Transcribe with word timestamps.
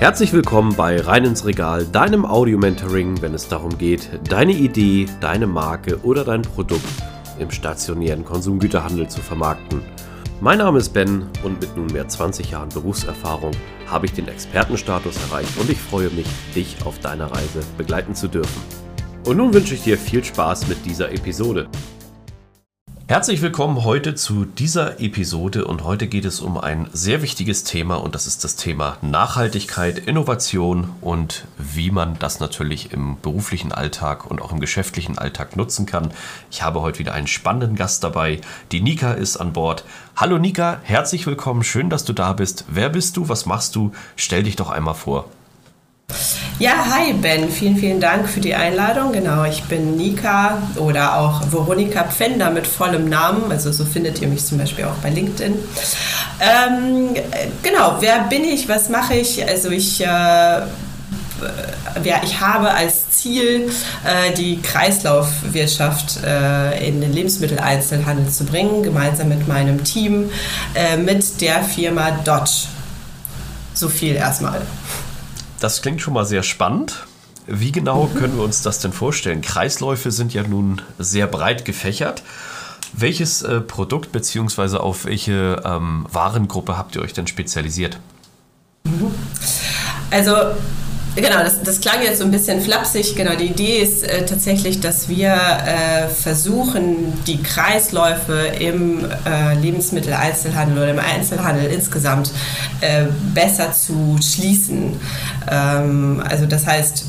Herzlich 0.00 0.32
willkommen 0.32 0.76
bei 0.76 1.00
Rein 1.00 1.24
ins 1.24 1.44
Regal, 1.44 1.84
deinem 1.84 2.24
Audio-Mentoring, 2.24 3.20
wenn 3.20 3.34
es 3.34 3.48
darum 3.48 3.76
geht, 3.78 4.08
deine 4.28 4.52
Idee, 4.52 5.06
deine 5.20 5.48
Marke 5.48 5.98
oder 6.04 6.22
dein 6.22 6.42
Produkt 6.42 6.84
im 7.40 7.50
stationären 7.50 8.24
Konsumgüterhandel 8.24 9.08
zu 9.08 9.20
vermarkten. 9.20 9.82
Mein 10.40 10.58
Name 10.58 10.78
ist 10.78 10.90
Ben 10.90 11.26
und 11.42 11.60
mit 11.60 11.76
nunmehr 11.76 12.06
20 12.06 12.52
Jahren 12.52 12.68
Berufserfahrung 12.68 13.50
habe 13.88 14.06
ich 14.06 14.12
den 14.12 14.28
Expertenstatus 14.28 15.16
erreicht 15.28 15.58
und 15.58 15.68
ich 15.68 15.80
freue 15.80 16.10
mich, 16.10 16.28
dich 16.54 16.76
auf 16.84 17.00
deiner 17.00 17.32
Reise 17.32 17.62
begleiten 17.76 18.14
zu 18.14 18.28
dürfen. 18.28 18.62
Und 19.26 19.38
nun 19.38 19.52
wünsche 19.52 19.74
ich 19.74 19.82
dir 19.82 19.98
viel 19.98 20.22
Spaß 20.22 20.68
mit 20.68 20.86
dieser 20.86 21.10
Episode. 21.10 21.66
Herzlich 23.10 23.40
willkommen 23.40 23.84
heute 23.84 24.14
zu 24.14 24.44
dieser 24.44 25.00
Episode 25.00 25.64
und 25.64 25.82
heute 25.82 26.08
geht 26.08 26.26
es 26.26 26.40
um 26.40 26.58
ein 26.58 26.90
sehr 26.92 27.22
wichtiges 27.22 27.64
Thema 27.64 27.94
und 27.94 28.14
das 28.14 28.26
ist 28.26 28.44
das 28.44 28.54
Thema 28.54 28.98
Nachhaltigkeit, 29.00 29.96
Innovation 29.96 30.90
und 31.00 31.46
wie 31.56 31.90
man 31.90 32.18
das 32.18 32.38
natürlich 32.38 32.92
im 32.92 33.18
beruflichen 33.22 33.72
Alltag 33.72 34.30
und 34.30 34.42
auch 34.42 34.52
im 34.52 34.60
geschäftlichen 34.60 35.16
Alltag 35.16 35.56
nutzen 35.56 35.86
kann. 35.86 36.12
Ich 36.50 36.62
habe 36.62 36.82
heute 36.82 36.98
wieder 36.98 37.14
einen 37.14 37.28
spannenden 37.28 37.76
Gast 37.76 38.04
dabei. 38.04 38.42
Die 38.72 38.82
Nika 38.82 39.12
ist 39.12 39.38
an 39.38 39.54
Bord. 39.54 39.84
Hallo 40.14 40.36
Nika, 40.36 40.78
herzlich 40.82 41.26
willkommen, 41.26 41.64
schön, 41.64 41.88
dass 41.88 42.04
du 42.04 42.12
da 42.12 42.34
bist. 42.34 42.66
Wer 42.68 42.90
bist 42.90 43.16
du, 43.16 43.30
was 43.30 43.46
machst 43.46 43.74
du? 43.74 43.90
Stell 44.16 44.42
dich 44.42 44.56
doch 44.56 44.68
einmal 44.68 44.94
vor. 44.94 45.30
Ja, 46.58 46.86
hi 46.90 47.12
Ben, 47.12 47.48
vielen, 47.48 47.76
vielen 47.76 48.00
Dank 48.00 48.28
für 48.28 48.40
die 48.40 48.52
Einladung. 48.52 49.12
Genau, 49.12 49.44
ich 49.44 49.62
bin 49.64 49.96
Nika 49.96 50.60
oder 50.74 51.16
auch 51.16 51.40
Veronika 51.52 52.02
Pfänder 52.02 52.50
mit 52.50 52.66
vollem 52.66 53.08
Namen. 53.08 53.52
Also 53.52 53.70
so 53.70 53.84
findet 53.84 54.20
ihr 54.20 54.26
mich 54.26 54.44
zum 54.44 54.58
Beispiel 54.58 54.86
auch 54.86 54.96
bei 55.00 55.10
LinkedIn. 55.10 55.54
Ähm, 56.40 57.14
genau, 57.62 57.98
wer 58.00 58.22
bin 58.24 58.42
ich, 58.42 58.68
was 58.68 58.88
mache 58.88 59.14
ich? 59.14 59.46
Also 59.46 59.70
ich... 59.70 60.04
Äh, 60.04 60.62
ich 62.24 62.40
habe 62.40 62.72
als 62.72 63.10
Ziel, 63.10 63.70
äh, 64.04 64.34
die 64.34 64.60
Kreislaufwirtschaft 64.60 66.24
äh, 66.24 66.88
in 66.88 67.00
den 67.00 67.12
Lebensmitteleinzelhandel 67.12 68.28
zu 68.28 68.44
bringen, 68.44 68.82
gemeinsam 68.82 69.28
mit 69.28 69.46
meinem 69.46 69.84
Team, 69.84 70.30
äh, 70.74 70.96
mit 70.96 71.40
der 71.40 71.62
Firma 71.62 72.10
Dodge. 72.24 72.66
So 73.72 73.88
viel 73.88 74.16
erstmal. 74.16 74.62
Das 75.60 75.82
klingt 75.82 76.00
schon 76.00 76.14
mal 76.14 76.24
sehr 76.24 76.42
spannend. 76.42 77.06
Wie 77.46 77.72
genau 77.72 78.10
können 78.14 78.36
wir 78.36 78.44
uns 78.44 78.62
das 78.62 78.78
denn 78.80 78.92
vorstellen? 78.92 79.40
Kreisläufe 79.40 80.10
sind 80.10 80.34
ja 80.34 80.42
nun 80.42 80.82
sehr 80.98 81.26
breit 81.26 81.64
gefächert. 81.64 82.22
Welches 82.92 83.42
äh, 83.42 83.60
Produkt 83.60 84.12
bzw. 84.12 84.76
auf 84.76 85.04
welche 85.04 85.62
ähm, 85.64 86.06
Warengruppe 86.12 86.76
habt 86.76 86.94
ihr 86.96 87.02
euch 87.02 87.12
denn 87.12 87.26
spezialisiert? 87.26 87.98
Also 90.10 90.34
Genau, 91.20 91.42
das, 91.42 91.60
das, 91.62 91.80
klang 91.80 92.02
jetzt 92.02 92.18
so 92.18 92.24
ein 92.24 92.30
bisschen 92.30 92.60
flapsig. 92.60 93.16
Genau, 93.16 93.34
die 93.34 93.46
Idee 93.46 93.78
ist 93.78 94.04
äh, 94.04 94.24
tatsächlich, 94.24 94.80
dass 94.80 95.08
wir 95.08 95.32
äh, 95.32 96.08
versuchen, 96.08 97.12
die 97.26 97.42
Kreisläufe 97.42 98.34
im 98.60 99.04
äh, 99.26 99.54
Lebensmitteleinzelhandel 99.54 100.78
oder 100.78 100.90
im 100.90 101.00
Einzelhandel 101.00 101.72
insgesamt 101.72 102.30
äh, 102.80 103.06
besser 103.34 103.72
zu 103.72 104.16
schließen. 104.22 104.96
Ähm, 105.50 106.22
also 106.28 106.46
das 106.46 106.66
heißt, 106.66 107.06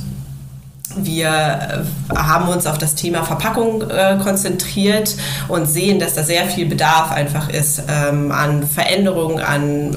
wir 0.96 1.28
äh, 1.28 2.16
haben 2.16 2.48
uns 2.50 2.66
auf 2.66 2.80
das 2.80 2.96
Thema 2.96 3.24
Verpackung 3.24 3.88
äh, 3.90 4.18
konzentriert 4.24 5.16
und 5.48 5.68
sehen, 5.68 6.00
dass 6.00 6.16
da 6.16 6.24
sehr 6.24 6.48
viel 6.48 6.66
Bedarf 6.66 7.12
einfach 7.12 7.50
ist 7.50 7.84
ähm, 7.88 8.32
an 8.32 8.66
Veränderungen, 8.66 9.40
an, 9.40 9.96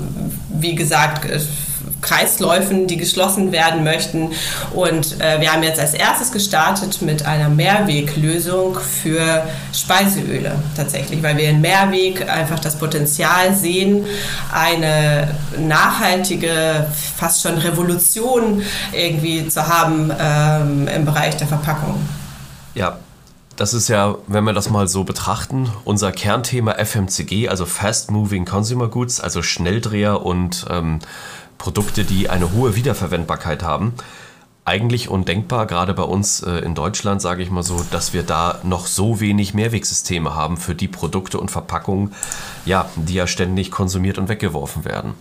wie 0.51 0.75
gesagt, 0.75 1.27
Kreisläufen, 2.03 2.87
die 2.87 2.97
geschlossen 2.99 3.53
werden 3.53 3.85
möchten. 3.85 4.33
Und 4.75 5.21
äh, 5.21 5.41
wir 5.41 5.53
haben 5.53 5.63
jetzt 5.63 5.81
als 5.81 5.95
erstes 5.95 6.33
gestartet 6.33 7.01
mit 7.01 7.25
einer 7.25 7.49
Mehrweglösung 7.49 8.79
für 8.79 9.45
Speiseöle 9.73 10.57
tatsächlich, 10.77 11.23
weil 11.23 11.37
wir 11.39 11.49
in 11.49 11.61
Mehrweg 11.61 12.29
einfach 12.29 12.59
das 12.59 12.77
Potenzial 12.77 13.55
sehen, 13.55 14.05
eine 14.53 15.35
nachhaltige, 15.59 16.87
fast 17.17 17.43
schon 17.43 17.57
Revolution 17.57 18.63
irgendwie 18.93 19.49
zu 19.49 19.67
haben 19.67 20.13
ähm, 20.19 20.89
im 20.89 21.05
Bereich 21.05 21.37
der 21.37 21.47
Verpackung. 21.47 22.01
Ja, 22.75 22.99
das 23.57 23.75
ist 23.75 23.89
ja, 23.89 24.17
wenn 24.27 24.45
wir 24.45 24.55
das 24.55 24.71
mal 24.71 24.89
so 24.89 25.05
betrachten, 25.05 25.71
unser 25.85 26.11
Kernthema 26.11 26.73
FMCG, 26.73 27.49
also 27.49 27.67
Fast 27.67 28.11
Moving 28.11 28.45
Consumer 28.45 28.89
Goods, 28.89 29.21
also 29.21 29.43
Schnelldreher 29.43 30.25
und 30.25 30.67
ähm, 30.71 31.01
Produkte, 31.63 32.03
die 32.03 32.29
eine 32.29 32.51
hohe 32.51 32.75
Wiederverwendbarkeit 32.75 33.63
haben. 33.63 33.95
Eigentlich 34.65 35.09
undenkbar, 35.09 35.67
gerade 35.67 35.95
bei 35.95 36.03
uns 36.03 36.43
äh, 36.43 36.59
in 36.59 36.75
Deutschland, 36.75 37.23
sage 37.23 37.41
ich 37.41 37.53
mal 37.53 37.63
so, 37.63 37.87
dass 37.93 38.13
wir 38.13 38.25
da 38.25 38.59
noch 38.65 38.89
so 38.89 39.21
wenig 39.21 39.55
Mehrwegsysteme 39.55 40.35
haben 40.35 40.57
für 40.57 40.75
die 40.75 40.89
Produkte 40.89 41.39
und 41.39 41.53
Verpackungen, 41.53 42.15
ja, 42.65 42.89
die 42.97 43.15
ja 43.15 43.29
ständig 43.29 43.71
konsumiert 43.71 44.19
und 44.19 44.29
weggeworfen 44.29 44.85
werden. 44.85 45.15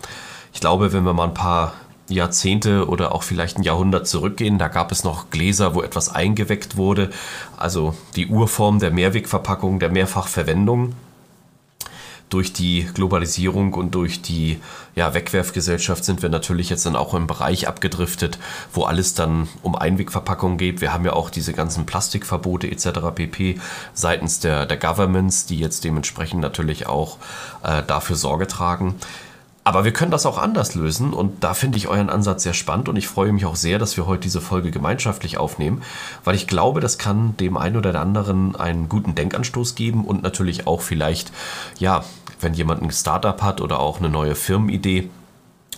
Ich 0.51 0.61
glaube, 0.61 0.93
wenn 0.93 1.03
wir 1.03 1.13
mal 1.13 1.25
ein 1.25 1.35
paar 1.35 1.73
Jahrzehnte 2.07 2.87
oder 2.87 3.13
auch 3.13 3.21
vielleicht 3.21 3.59
ein 3.59 3.63
Jahrhundert 3.63 4.07
zurückgehen, 4.07 4.57
da 4.57 4.67
gab 4.67 4.91
es 4.91 5.03
noch 5.03 5.29
Gläser, 5.29 5.75
wo 5.75 5.83
etwas 5.83 6.09
eingeweckt 6.09 6.75
wurde, 6.75 7.11
also 7.55 7.93
die 8.15 8.25
Urform 8.25 8.79
der 8.79 8.89
Mehrwegverpackung, 8.89 9.77
der 9.77 9.91
Mehrfachverwendung 9.91 10.95
durch 12.31 12.53
die 12.53 12.87
Globalisierung 12.93 13.73
und 13.73 13.93
durch 13.93 14.21
die 14.21 14.59
ja, 14.95 15.13
Wegwerfgesellschaft 15.13 16.03
sind 16.03 16.21
wir 16.21 16.29
natürlich 16.29 16.69
jetzt 16.69 16.85
dann 16.85 16.95
auch 16.95 17.13
im 17.13 17.27
Bereich 17.27 17.67
abgedriftet, 17.67 18.39
wo 18.73 18.83
alles 18.83 19.13
dann 19.13 19.47
um 19.61 19.75
Einwegverpackungen 19.75 20.57
geht. 20.57 20.81
Wir 20.81 20.93
haben 20.93 21.05
ja 21.05 21.13
auch 21.13 21.29
diese 21.29 21.53
ganzen 21.53 21.85
Plastikverbote 21.85 22.71
etc. 22.71 22.87
pp. 23.13 23.59
seitens 23.93 24.39
der, 24.39 24.65
der 24.65 24.77
Governments, 24.77 25.45
die 25.45 25.59
jetzt 25.59 25.83
dementsprechend 25.83 26.41
natürlich 26.41 26.87
auch 26.87 27.17
äh, 27.63 27.83
dafür 27.85 28.15
Sorge 28.15 28.47
tragen. 28.47 28.95
Aber 29.63 29.83
wir 29.85 29.93
können 29.93 30.09
das 30.09 30.25
auch 30.25 30.39
anders 30.39 30.73
lösen 30.73 31.13
und 31.13 31.43
da 31.43 31.53
finde 31.53 31.77
ich 31.77 31.87
euren 31.87 32.09
Ansatz 32.09 32.43
sehr 32.43 32.55
spannend 32.55 32.89
und 32.89 32.95
ich 32.95 33.07
freue 33.07 33.31
mich 33.31 33.45
auch 33.45 33.55
sehr, 33.55 33.77
dass 33.77 33.95
wir 33.95 34.07
heute 34.07 34.23
diese 34.23 34.41
Folge 34.41 34.71
gemeinschaftlich 34.71 35.37
aufnehmen, 35.37 35.83
weil 36.23 36.33
ich 36.33 36.47
glaube, 36.47 36.79
das 36.79 36.97
kann 36.97 37.37
dem 37.37 37.57
einen 37.57 37.77
oder 37.77 37.91
der 37.91 38.01
anderen 38.01 38.55
einen 38.55 38.89
guten 38.89 39.13
Denkanstoß 39.13 39.75
geben 39.75 40.05
und 40.05 40.23
natürlich 40.23 40.65
auch 40.65 40.81
vielleicht, 40.81 41.31
ja, 41.77 42.03
wenn 42.39 42.55
jemand 42.55 42.81
ein 42.81 42.91
Startup 42.91 43.39
hat 43.43 43.61
oder 43.61 43.79
auch 43.79 43.99
eine 43.99 44.09
neue 44.09 44.33
Firmenidee 44.33 45.11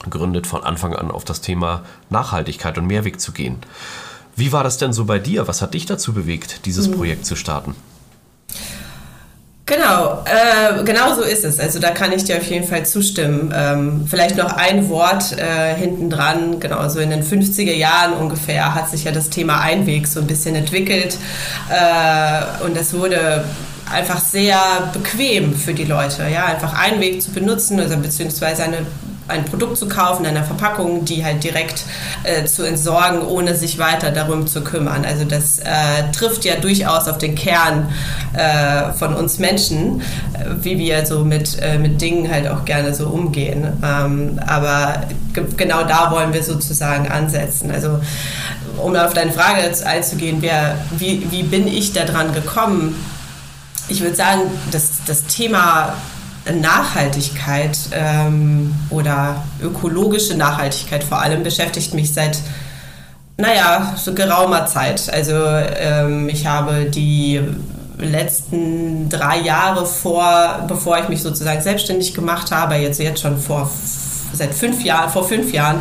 gründet, 0.10 0.48
von 0.48 0.64
Anfang 0.64 0.96
an 0.96 1.12
auf 1.12 1.26
das 1.26 1.42
Thema 1.42 1.84
Nachhaltigkeit 2.10 2.78
und 2.78 2.88
Mehrweg 2.88 3.20
zu 3.20 3.34
gehen. 3.34 3.58
Wie 4.36 4.54
war 4.54 4.64
das 4.64 4.78
denn 4.78 4.94
so 4.94 5.06
bei 5.06 5.20
dir? 5.20 5.48
Was 5.50 5.62
hat 5.62 5.74
dich 5.74 5.86
dazu 5.86 6.14
bewegt, 6.14 6.66
dieses 6.66 6.88
mhm. 6.88 6.94
Projekt 6.94 7.26
zu 7.26 7.36
starten? 7.36 7.76
Genau, 9.74 10.24
äh, 10.26 10.84
genau 10.84 11.16
so 11.16 11.22
ist 11.22 11.44
es. 11.44 11.60
Also 11.60 11.80
da 11.80 11.92
kann 11.92 12.12
ich 12.12 12.24
dir 12.26 12.38
auf 12.38 12.44
jeden 12.44 12.68
Fall 12.68 12.86
zustimmen. 12.86 13.54
Ähm, 13.56 14.06
vielleicht 14.08 14.38
noch 14.38 14.54
ein 14.54 14.90
Wort 14.90 15.36
äh, 15.38 15.74
hinten 15.76 16.10
dran. 16.10 16.60
Genau, 16.60 16.88
so 16.90 17.00
in 17.00 17.10
den 17.10 17.24
50er 17.24 17.74
Jahren 17.74 18.14
ungefähr 18.14 18.76
hat 18.76 18.90
sich 18.90 19.06
ja 19.06 19.12
das 19.12 19.30
Thema 19.30 19.62
Einweg 19.62 20.08
so 20.08 20.20
ein 20.20 20.28
bisschen 20.28 20.56
entwickelt. 20.56 21.18
Äh, 21.70 22.64
und 22.66 22.78
es 22.78 22.94
wurde 22.94 23.46
einfach 23.92 24.20
sehr 24.20 24.60
bequem 24.94 25.56
für 25.56 25.74
die 25.74 25.86
Leute, 25.86 26.24
ja, 26.32 26.46
einfach 26.46 26.74
Einweg 26.74 27.22
zu 27.22 27.32
benutzen, 27.32 27.80
also 27.80 27.98
beziehungsweise 27.98 28.64
eine 28.64 28.86
ein 29.28 29.46
Produkt 29.46 29.78
zu 29.78 29.88
kaufen, 29.88 30.26
einer 30.26 30.44
Verpackung, 30.44 31.06
die 31.06 31.24
halt 31.24 31.44
direkt 31.44 31.84
äh, 32.24 32.46
zu 32.46 32.64
entsorgen, 32.64 33.22
ohne 33.22 33.56
sich 33.56 33.78
weiter 33.78 34.12
darum 34.12 34.48
zu 34.48 34.64
kümmern. 34.64 35.06
Also 35.06 35.24
das 35.26 35.60
äh, 35.60 36.12
trifft 36.12 36.46
ja 36.46 36.56
durchaus 36.56 37.08
auf 37.08 37.18
den 37.18 37.36
Kern 37.36 37.90
äh, 38.34 38.92
von 38.94 39.14
uns 39.14 39.40
Menschen, 39.40 40.02
wie 40.62 40.78
wir 40.78 41.06
so 41.06 41.24
mit, 41.24 41.58
äh, 41.62 41.78
mit 41.78 42.02
Dingen 42.02 42.32
halt 42.32 42.48
auch 42.48 42.66
gerne 42.66 42.94
so 42.94 43.08
umgehen. 43.08 43.68
Ähm, 43.84 44.40
aber 44.46 45.02
genau 45.56 45.84
da 45.84 46.12
wollen 46.12 46.34
wir 46.34 46.44
sozusagen 46.44 47.08
ansetzen. 47.08 47.72
Also 47.72 48.00
um 48.78 48.96
auf 48.96 49.14
deine 49.14 49.32
Frage 49.32 49.62
einzugehen, 49.86 50.38
wer, 50.42 50.78
wie, 50.98 51.26
wie 51.32 51.44
bin 51.44 51.68
ich 51.68 51.94
da 51.94 52.04
dran 52.06 52.34
gekommen? 52.34 52.96
Ich 53.88 54.02
würde 54.02 54.16
sagen, 54.16 54.42
das, 54.72 54.90
das 55.06 55.26
Thema 55.26 55.94
Nachhaltigkeit 56.52 57.78
ähm, 57.92 58.76
oder 58.90 59.44
ökologische 59.62 60.36
Nachhaltigkeit 60.36 61.04
vor 61.04 61.22
allem 61.22 61.44
beschäftigt 61.44 61.94
mich 61.94 62.14
seit, 62.14 62.40
naja, 63.38 63.94
so 63.96 64.14
geraumer 64.14 64.66
Zeit. 64.66 65.12
Also 65.12 65.34
ähm, 65.36 66.30
ich 66.30 66.46
habe 66.46 66.86
die 66.86 67.42
letzten 67.98 69.10
drei 69.10 69.40
Jahre 69.40 69.86
vor, 69.86 70.66
bevor 70.68 71.00
ich 71.00 71.10
mich 71.10 71.22
sozusagen 71.22 71.62
selbstständig 71.62 72.14
gemacht 72.14 72.52
habe, 72.52 72.76
jetzt, 72.76 73.00
jetzt 73.00 73.22
schon 73.22 73.38
vor 73.38 73.70
seit 74.34 74.54
fünf 74.54 74.84
Jahren, 74.84 75.10
vor 75.10 75.28
fünf 75.28 75.54
Jahren 75.54 75.78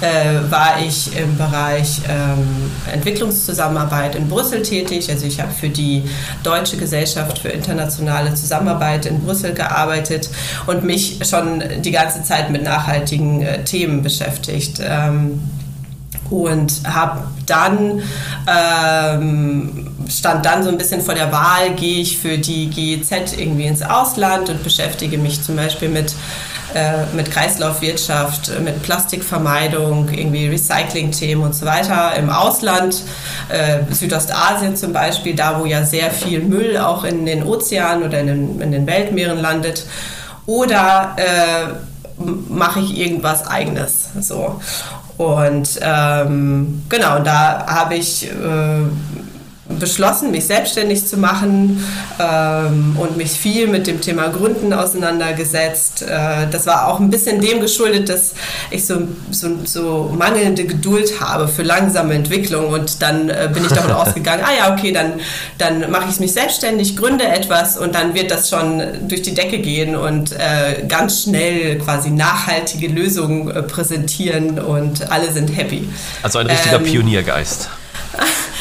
äh, 0.00 0.50
war 0.50 0.80
ich 0.86 1.16
im 1.16 1.36
Bereich 1.36 2.00
ähm, 2.08 2.70
Entwicklungszusammenarbeit 2.92 4.14
in 4.14 4.28
Brüssel 4.28 4.62
tätig. 4.62 5.10
Also 5.10 5.26
ich 5.26 5.40
habe 5.40 5.52
für 5.52 5.68
die 5.68 6.04
Deutsche 6.42 6.76
Gesellschaft 6.76 7.38
für 7.38 7.48
internationale 7.48 8.34
Zusammenarbeit 8.34 9.06
in 9.06 9.20
Brüssel 9.20 9.54
gearbeitet 9.54 10.28
und 10.66 10.84
mich 10.84 11.20
schon 11.28 11.62
die 11.82 11.90
ganze 11.90 12.22
Zeit 12.22 12.50
mit 12.50 12.62
nachhaltigen 12.62 13.42
äh, 13.42 13.64
Themen 13.64 14.02
beschäftigt. 14.02 14.80
Ähm, 14.80 15.40
und 16.30 16.82
habe 16.84 17.22
dann 17.46 18.02
ähm, 18.48 19.86
stand 20.08 20.44
dann 20.44 20.62
so 20.62 20.70
ein 20.70 20.78
bisschen 20.78 21.00
vor 21.00 21.14
der 21.14 21.32
Wahl, 21.32 21.74
gehe 21.76 22.00
ich 22.00 22.18
für 22.18 22.38
die 22.38 22.68
GEZ 22.68 23.36
irgendwie 23.36 23.66
ins 23.66 23.82
Ausland 23.82 24.48
und 24.48 24.62
beschäftige 24.62 25.18
mich 25.18 25.42
zum 25.42 25.56
Beispiel 25.56 25.88
mit 25.88 26.14
äh, 26.76 27.06
mit 27.14 27.30
Kreislaufwirtschaft, 27.30 28.60
mit 28.60 28.82
Plastikvermeidung, 28.82 30.10
irgendwie 30.10 30.48
Recycling-Themen 30.48 31.42
und 31.42 31.54
so 31.54 31.64
weiter 31.64 32.14
im 32.16 32.28
Ausland, 32.28 33.02
äh, 33.48 33.78
Südostasien 33.90 34.76
zum 34.76 34.92
Beispiel, 34.92 35.34
da 35.34 35.58
wo 35.58 35.64
ja 35.64 35.84
sehr 35.84 36.10
viel 36.10 36.40
Müll 36.40 36.76
auch 36.76 37.04
in 37.04 37.24
den 37.24 37.44
Ozeanen 37.44 38.04
oder 38.04 38.20
in 38.20 38.26
den, 38.26 38.60
in 38.60 38.72
den 38.72 38.86
Weltmeeren 38.86 39.38
landet. 39.38 39.86
Oder 40.44 41.16
äh, 41.16 42.22
mache 42.48 42.80
ich 42.80 42.98
irgendwas 42.98 43.46
eigenes. 43.46 44.10
So. 44.20 44.60
Und 45.16 45.80
ähm, 45.80 46.82
genau, 46.90 47.20
da 47.20 47.66
habe 47.66 47.94
ich 47.94 48.26
äh, 48.26 48.32
beschlossen, 49.68 50.30
mich 50.30 50.46
selbstständig 50.46 51.06
zu 51.06 51.16
machen 51.16 51.84
ähm, 52.20 52.96
und 52.98 53.16
mich 53.16 53.32
viel 53.32 53.66
mit 53.66 53.86
dem 53.86 54.00
Thema 54.00 54.28
Gründen 54.28 54.72
auseinandergesetzt. 54.72 56.02
Äh, 56.02 56.46
das 56.50 56.66
war 56.66 56.88
auch 56.88 57.00
ein 57.00 57.10
bisschen 57.10 57.40
dem 57.40 57.60
geschuldet, 57.60 58.08
dass 58.08 58.34
ich 58.70 58.86
so, 58.86 59.08
so, 59.30 59.48
so 59.64 60.14
mangelnde 60.16 60.64
Geduld 60.64 61.20
habe 61.20 61.48
für 61.48 61.62
langsame 61.62 62.14
Entwicklung 62.14 62.68
und 62.68 63.02
dann 63.02 63.28
äh, 63.28 63.50
bin 63.52 63.64
ich 63.64 63.72
davon 63.72 63.90
ausgegangen, 63.92 64.44
ah 64.44 64.52
ja, 64.56 64.72
okay, 64.72 64.92
dann, 64.92 65.14
dann 65.58 65.90
mache 65.90 66.06
ich 66.10 66.20
mich 66.20 66.32
selbstständig, 66.32 66.96
gründe 66.96 67.24
etwas 67.24 67.76
und 67.76 67.94
dann 67.94 68.14
wird 68.14 68.30
das 68.30 68.48
schon 68.48 68.82
durch 69.08 69.22
die 69.22 69.34
Decke 69.34 69.58
gehen 69.58 69.96
und 69.96 70.32
äh, 70.32 70.84
ganz 70.86 71.22
schnell 71.24 71.78
quasi 71.78 72.10
nachhaltige 72.10 72.86
Lösungen 72.88 73.50
äh, 73.50 73.62
präsentieren 73.62 74.60
und 74.60 75.10
alle 75.10 75.32
sind 75.32 75.48
happy. 75.56 75.88
Also 76.22 76.38
ein 76.38 76.46
richtiger 76.46 76.76
ähm, 76.76 76.84
Pioniergeist. 76.84 77.68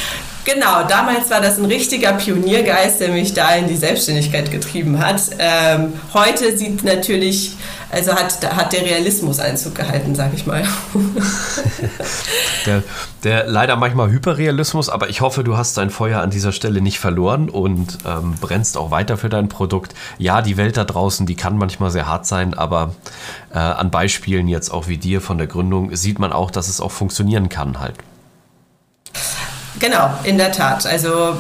Genau, 0.46 0.84
damals 0.88 1.32
war 1.32 1.42
das 1.42 1.58
ein 1.58 1.66
richtiger 1.66 2.14
Pioniergeist, 2.14 3.02
der 3.02 3.10
mich 3.10 3.34
da 3.34 3.56
in 3.56 3.68
die 3.68 3.76
Selbstständigkeit 3.76 4.52
getrieben 4.52 5.00
hat. 5.00 5.20
Ähm, 5.40 5.94
heute 6.14 6.56
sieht 6.56 6.84
natürlich, 6.84 7.58
also 7.92 8.14
hat, 8.14 8.56
hat 8.56 8.72
der 8.72 8.84
Realismus 8.84 9.40
Einzug 9.40 9.74
gehalten, 9.74 10.14
sag 10.14 10.36
ich 10.36 10.46
mal. 10.46 10.64
der, 12.68 12.84
der 13.24 13.48
leider 13.48 13.76
manchmal 13.76 14.12
Hyperrealismus, 14.12 14.88
aber 14.88 15.10
ich 15.10 15.22
hoffe, 15.22 15.44
du 15.44 15.58
hast 15.58 15.78
dein 15.80 15.90
Feuer 15.90 16.22
an 16.22 16.30
dieser 16.30 16.52
Stelle 16.52 16.80
nicht 16.80 17.00
verloren 17.00 17.50
und 17.50 17.98
ähm, 18.06 18.36
brennst 18.40 18.78
auch 18.78 18.92
weiter 18.92 19.18
für 19.18 19.30
dein 19.30 19.50
Produkt. 19.50 19.96
Ja, 20.20 20.44
die 20.44 20.58
Welt 20.58 20.78
da 20.78 20.84
draußen, 20.84 21.26
die 21.26 21.36
kann 21.36 21.58
manchmal 21.58 21.90
sehr 21.90 22.08
hart 22.08 22.28
sein, 22.28 22.54
aber 22.54 22.94
äh, 23.52 23.58
an 23.58 23.90
Beispielen 23.90 24.48
jetzt 24.48 24.70
auch 24.70 24.88
wie 24.88 24.98
dir 24.98 25.22
von 25.22 25.40
der 25.40 25.48
Gründung 25.48 25.96
sieht 25.96 26.20
man 26.20 26.32
auch, 26.32 26.52
dass 26.52 26.68
es 26.68 26.82
auch 26.82 26.92
funktionieren 26.92 27.50
kann 27.50 27.80
halt. 27.80 27.96
Genau, 29.80 30.10
in 30.24 30.38
der 30.38 30.52
Tat. 30.52 30.86
Also 30.86 31.38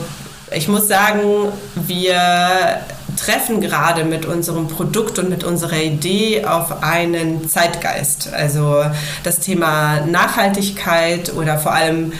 ich 0.51 0.67
muss 0.67 0.87
sagen, 0.87 1.51
wir 1.75 2.79
treffen 3.17 3.61
gerade 3.61 4.03
mit 4.03 4.25
unserem 4.25 4.67
Produkt 4.67 5.19
und 5.19 5.29
mit 5.29 5.43
unserer 5.43 5.81
Idee 5.81 6.45
auf 6.45 6.83
einen 6.83 7.49
Zeitgeist. 7.49 8.33
Also 8.33 8.83
das 9.23 9.39
Thema 9.39 10.01
Nachhaltigkeit 10.05 11.33
oder 11.33 11.57
vor 11.57 11.73
allem 11.73 12.13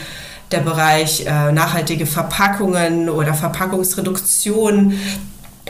der 0.51 0.59
Bereich 0.59 1.25
äh, 1.25 1.51
nachhaltige 1.51 2.05
Verpackungen 2.05 3.09
oder 3.09 3.33
Verpackungsreduktion 3.33 4.99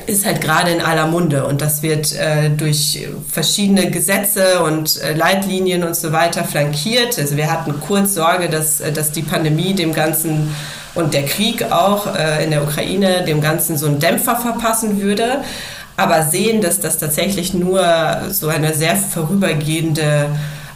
ist 0.08 0.26
halt 0.26 0.42
gerade 0.42 0.72
in 0.72 0.82
aller 0.82 1.08
Munde 1.08 1.46
und 1.46 1.62
das 1.62 1.82
wird 1.82 2.14
äh, 2.16 2.50
durch 2.50 3.08
verschiedene 3.30 3.90
Gesetze 3.90 4.62
und 4.64 5.02
äh, 5.02 5.14
Leitlinien 5.14 5.84
und 5.84 5.96
so 5.96 6.12
weiter 6.12 6.44
flankiert. 6.44 7.18
Also 7.18 7.38
wir 7.38 7.52
hatten 7.52 7.80
kurz 7.80 8.14
Sorge, 8.14 8.50
dass, 8.50 8.82
äh, 8.82 8.92
dass 8.92 9.12
die 9.12 9.22
Pandemie 9.22 9.74
dem 9.74 9.94
Ganzen 9.94 10.54
und 10.96 11.14
der 11.14 11.24
Krieg 11.24 11.72
auch 11.72 12.14
äh, 12.16 12.44
in 12.44 12.52
der 12.52 12.64
Ukraine 12.64 13.24
dem 13.26 13.42
Ganzen 13.42 13.78
so 13.78 13.86
einen 13.86 14.00
Dämpfer 14.00 14.36
verpassen 14.36 15.02
würde, 15.02 15.42
aber 15.98 16.24
sehen, 16.24 16.62
dass 16.62 16.80
das 16.80 16.98
tatsächlich 16.98 17.54
nur 17.54 17.82
so 18.32 18.50
eine 18.50 18.74
sehr 18.74 18.96
vorübergehende 18.96 20.30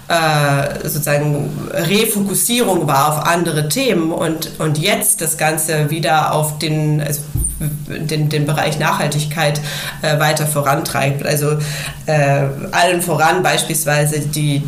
äh, 0.07 0.88
sozusagen 0.88 1.50
Refokussierung 1.71 2.88
war 2.88 3.10
auf 3.10 3.25
andere 3.27 3.69
Themen 3.69 4.12
und, 4.12 4.60
und 4.60 4.77
jetzt 4.77 5.21
das 5.21 5.38
Ganze 5.38 5.89
wieder 5.89 6.33
auf 6.33 6.57
den, 6.57 7.01
also 7.01 7.21
den, 7.59 8.29
den 8.29 8.45
Bereich 8.45 8.79
Nachhaltigkeit 8.79 9.59
äh, 10.01 10.17
weiter 10.19 10.47
vorantreibt. 10.47 11.23
Also 11.25 11.57
äh, 12.06 12.45
allen 12.71 13.01
voran 13.01 13.44
beispielsweise 13.44 14.21
die, 14.21 14.57
äh, 14.57 14.61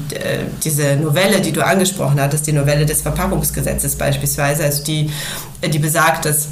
diese 0.63 0.97
Novelle, 0.97 1.39
die 1.41 1.51
du 1.51 1.65
angesprochen 1.65 2.21
hattest, 2.21 2.45
die 2.47 2.53
Novelle 2.53 2.85
des 2.85 3.01
Verpackungsgesetzes 3.01 3.95
beispielsweise, 3.95 4.63
also 4.63 4.83
die, 4.83 5.09
die 5.63 5.79
besagt, 5.79 6.25
dass 6.25 6.49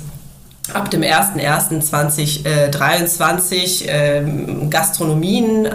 ab 0.74 0.90
dem 0.92 1.02
01.01.2023 1.02 3.88
äh, 3.88 4.24
Gastronomien 4.70 5.66
ähm, 5.66 5.72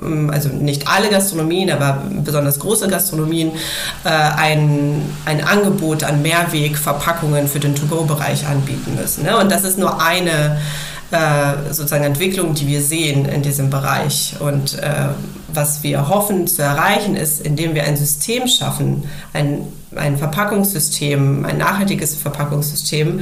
also 0.00 0.50
nicht 0.50 0.86
alle 0.88 1.08
Gastronomien, 1.08 1.70
aber 1.70 2.02
besonders 2.24 2.58
große 2.58 2.88
Gastronomien, 2.88 3.52
äh, 4.04 4.08
ein, 4.08 5.02
ein 5.24 5.42
Angebot 5.42 6.04
an 6.04 6.22
Mehrwegverpackungen 6.22 7.48
für 7.48 7.60
den 7.60 7.74
To-Go-Bereich 7.74 8.46
anbieten 8.46 8.94
müssen. 8.94 9.24
Ne? 9.24 9.36
Und 9.38 9.50
das 9.50 9.64
ist 9.64 9.78
nur 9.78 10.02
eine 10.02 10.58
äh, 11.10 11.72
sozusagen 11.72 12.04
Entwicklung, 12.04 12.54
die 12.54 12.66
wir 12.66 12.82
sehen 12.82 13.26
in 13.26 13.42
diesem 13.42 13.70
Bereich. 13.70 14.34
Und 14.40 14.78
äh, 14.78 15.08
was 15.48 15.82
wir 15.82 16.08
hoffen 16.08 16.46
zu 16.46 16.62
erreichen, 16.62 17.16
ist, 17.16 17.40
indem 17.40 17.74
wir 17.74 17.84
ein 17.84 17.96
System 17.96 18.46
schaffen, 18.48 19.04
ein 19.32 19.66
ein 19.96 20.18
Verpackungssystem, 20.18 21.44
ein 21.44 21.58
nachhaltiges 21.58 22.14
Verpackungssystem, 22.16 23.20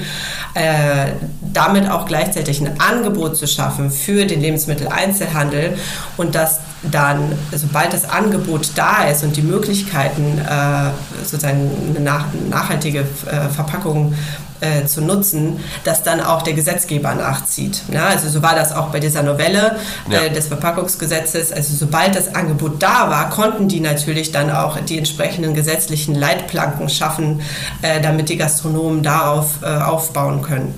äh, 0.54 1.12
damit 1.40 1.88
auch 1.88 2.06
gleichzeitig 2.06 2.60
ein 2.60 2.80
Angebot 2.80 3.36
zu 3.36 3.46
schaffen 3.46 3.90
für 3.90 4.26
den 4.26 4.40
Lebensmitteleinzelhandel 4.40 5.76
und 6.16 6.34
dass 6.34 6.60
dann, 6.90 7.32
sobald 7.52 7.92
das 7.92 8.08
Angebot 8.08 8.70
da 8.74 9.04
ist 9.04 9.24
und 9.24 9.36
die 9.36 9.42
Möglichkeiten, 9.42 10.38
äh, 10.38 10.90
sozusagen 11.24 11.70
eine 11.90 12.00
nach, 12.00 12.26
nachhaltige 12.50 13.00
äh, 13.00 13.48
Verpackung 13.48 14.14
äh, 14.60 14.86
zu 14.86 15.00
nutzen, 15.00 15.60
dass 15.84 16.02
dann 16.02 16.20
auch 16.20 16.42
der 16.42 16.54
Gesetzgeber 16.54 17.14
nachzieht. 17.14 17.82
Ja, 17.92 18.06
also 18.06 18.28
so 18.28 18.42
war 18.42 18.54
das 18.54 18.72
auch 18.72 18.88
bei 18.88 19.00
dieser 19.00 19.22
Novelle 19.22 19.76
ja. 20.08 20.28
des 20.28 20.48
Verpackungsgesetzes. 20.48 21.52
Also 21.52 21.74
sobald 21.74 22.14
das 22.14 22.34
Angebot 22.34 22.82
da 22.82 23.10
war, 23.10 23.30
konnten 23.30 23.68
die 23.68 23.80
natürlich 23.80 24.32
dann 24.32 24.50
auch 24.50 24.78
die 24.80 24.98
entsprechenden 24.98 25.54
gesetzlichen 25.54 26.14
Leitplanken 26.14 26.88
schaffen, 26.88 27.40
damit 28.02 28.28
die 28.28 28.36
Gastronomen 28.36 29.02
darauf 29.02 29.62
aufbauen 29.62 30.42
können. 30.42 30.74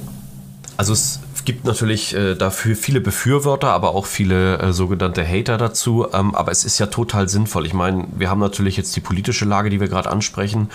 Also 0.76 0.92
es 0.92 1.20
gibt 1.46 1.64
natürlich 1.64 2.14
äh, 2.14 2.34
dafür 2.34 2.76
viele 2.76 3.00
Befürworter, 3.00 3.72
aber 3.72 3.94
auch 3.94 4.04
viele 4.04 4.58
äh, 4.58 4.72
sogenannte 4.72 5.26
Hater 5.26 5.56
dazu. 5.56 6.06
Ähm, 6.12 6.34
aber 6.34 6.52
es 6.52 6.64
ist 6.64 6.78
ja 6.78 6.86
total 6.86 7.28
sinnvoll. 7.28 7.64
Ich 7.64 7.72
meine, 7.72 8.06
wir 8.14 8.28
haben 8.28 8.40
natürlich 8.40 8.76
jetzt 8.76 8.94
die 8.96 9.00
politische 9.00 9.46
Lage, 9.46 9.70
die 9.70 9.80
wir 9.80 9.88
gerade 9.88 10.10
ansprechen. 10.10 10.68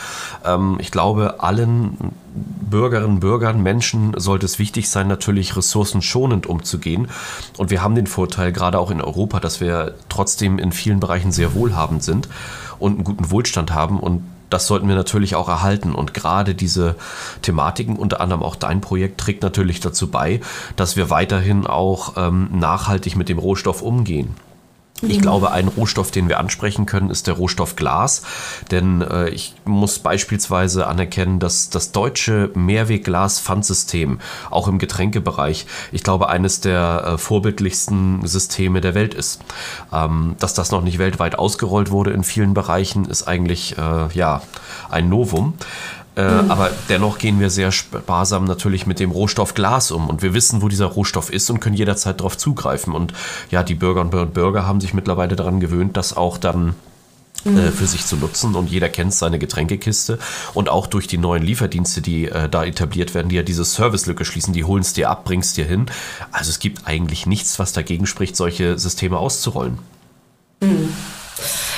Ähm, 0.43 0.77
ich 0.79 0.89
glaube, 0.89 1.41
allen 1.41 2.13
Bürgerinnen, 2.33 3.19
Bürgern, 3.19 3.61
Menschen 3.61 4.13
sollte 4.17 4.45
es 4.45 4.57
wichtig 4.57 4.89
sein, 4.89 5.07
natürlich 5.07 5.55
ressourcenschonend 5.55 6.47
umzugehen. 6.47 7.09
Und 7.57 7.69
wir 7.69 7.83
haben 7.83 7.93
den 7.93 8.07
Vorteil, 8.07 8.51
gerade 8.51 8.79
auch 8.79 8.89
in 8.89 9.01
Europa, 9.01 9.39
dass 9.39 9.61
wir 9.61 9.93
trotzdem 10.09 10.57
in 10.57 10.71
vielen 10.71 10.99
Bereichen 10.99 11.31
sehr 11.31 11.53
wohlhabend 11.53 12.01
sind 12.01 12.29
und 12.79 12.95
einen 12.95 13.03
guten 13.03 13.29
Wohlstand 13.29 13.73
haben. 13.73 13.99
Und 13.99 14.23
das 14.51 14.67
sollten 14.67 14.87
wir 14.87 14.95
natürlich 14.95 15.35
auch 15.35 15.49
erhalten. 15.49 15.95
Und 15.95 16.13
gerade 16.13 16.53
diese 16.53 16.95
Thematiken, 17.41 17.95
unter 17.95 18.21
anderem 18.21 18.43
auch 18.43 18.55
dein 18.55 18.81
Projekt, 18.81 19.19
trägt 19.19 19.41
natürlich 19.41 19.79
dazu 19.79 20.11
bei, 20.11 20.41
dass 20.75 20.95
wir 20.95 21.09
weiterhin 21.09 21.65
auch 21.65 22.13
ähm, 22.17 22.49
nachhaltig 22.51 23.15
mit 23.15 23.29
dem 23.29 23.39
Rohstoff 23.39 23.81
umgehen. 23.81 24.35
Ich 25.01 25.17
mhm. 25.17 25.21
glaube, 25.21 25.51
ein 25.51 25.67
Rohstoff, 25.67 26.11
den 26.11 26.29
wir 26.29 26.39
ansprechen 26.39 26.85
können, 26.85 27.09
ist 27.09 27.27
der 27.27 27.35
Rohstoff 27.35 27.75
Glas. 27.75 28.21
Denn 28.69 29.01
äh, 29.01 29.29
ich 29.29 29.53
muss 29.65 29.99
beispielsweise 29.99 30.87
anerkennen, 30.87 31.39
dass 31.39 31.69
das 31.69 31.91
deutsche 31.91 32.51
Mehrwegglas-Pfandsystem 32.53 34.19
auch 34.49 34.67
im 34.67 34.79
Getränkebereich, 34.79 35.65
ich 35.91 36.03
glaube, 36.03 36.29
eines 36.29 36.61
der 36.61 37.03
äh, 37.05 37.17
vorbildlichsten 37.17 38.25
Systeme 38.25 38.81
der 38.81 38.93
Welt 38.93 39.13
ist. 39.13 39.41
Ähm, 39.91 40.35
dass 40.39 40.53
das 40.53 40.71
noch 40.71 40.83
nicht 40.83 40.99
weltweit 40.99 41.37
ausgerollt 41.37 41.91
wurde 41.91 42.11
in 42.11 42.23
vielen 42.23 42.53
Bereichen, 42.53 43.05
ist 43.05 43.27
eigentlich 43.27 43.77
äh, 43.77 44.07
ja 44.13 44.41
ein 44.89 45.09
Novum. 45.09 45.53
Äh, 46.15 46.41
mhm. 46.41 46.51
Aber 46.51 46.71
dennoch 46.89 47.17
gehen 47.17 47.39
wir 47.39 47.49
sehr 47.49 47.71
sparsam 47.71 48.45
natürlich 48.45 48.85
mit 48.85 48.99
dem 48.99 49.11
Rohstoff 49.11 49.53
Glas 49.53 49.91
um. 49.91 50.09
Und 50.09 50.21
wir 50.21 50.33
wissen, 50.33 50.61
wo 50.61 50.67
dieser 50.67 50.87
Rohstoff 50.87 51.31
ist 51.31 51.49
und 51.49 51.59
können 51.59 51.75
jederzeit 51.75 52.19
darauf 52.19 52.37
zugreifen. 52.37 52.93
Und 52.93 53.13
ja, 53.49 53.63
die 53.63 53.75
Bürgerinnen 53.75 54.13
und 54.13 54.33
Bürger 54.33 54.67
haben 54.67 54.81
sich 54.81 54.93
mittlerweile 54.93 55.35
daran 55.35 55.59
gewöhnt, 55.59 55.95
dass 55.95 56.15
auch 56.15 56.37
dann 56.37 56.75
mhm. 57.45 57.57
äh, 57.57 57.71
für 57.71 57.87
sich 57.87 58.05
zu 58.05 58.17
nutzen 58.17 58.55
und 58.55 58.69
jeder 58.69 58.89
kennt 58.89 59.13
seine 59.13 59.39
Getränkekiste 59.39 60.19
und 60.53 60.69
auch 60.69 60.87
durch 60.87 61.07
die 61.07 61.17
neuen 61.17 61.43
Lieferdienste, 61.43 62.01
die 62.01 62.27
äh, 62.27 62.49
da 62.49 62.65
etabliert 62.65 63.13
werden, 63.13 63.29
die 63.29 63.35
ja 63.35 63.43
diese 63.43 63.63
Servicelücke 63.63 64.25
schließen, 64.25 64.53
die 64.53 64.63
holen 64.63 64.81
es 64.81 64.93
dir 64.93 65.09
ab, 65.09 65.23
bringst 65.23 65.57
dir 65.57 65.65
hin. 65.65 65.85
Also 66.31 66.49
es 66.49 66.59
gibt 66.59 66.87
eigentlich 66.87 67.25
nichts, 67.25 67.57
was 67.59 67.73
dagegen 67.73 68.05
spricht, 68.05 68.35
solche 68.35 68.77
Systeme 68.77 69.17
auszurollen. 69.17 69.79
Mhm. 70.61 70.89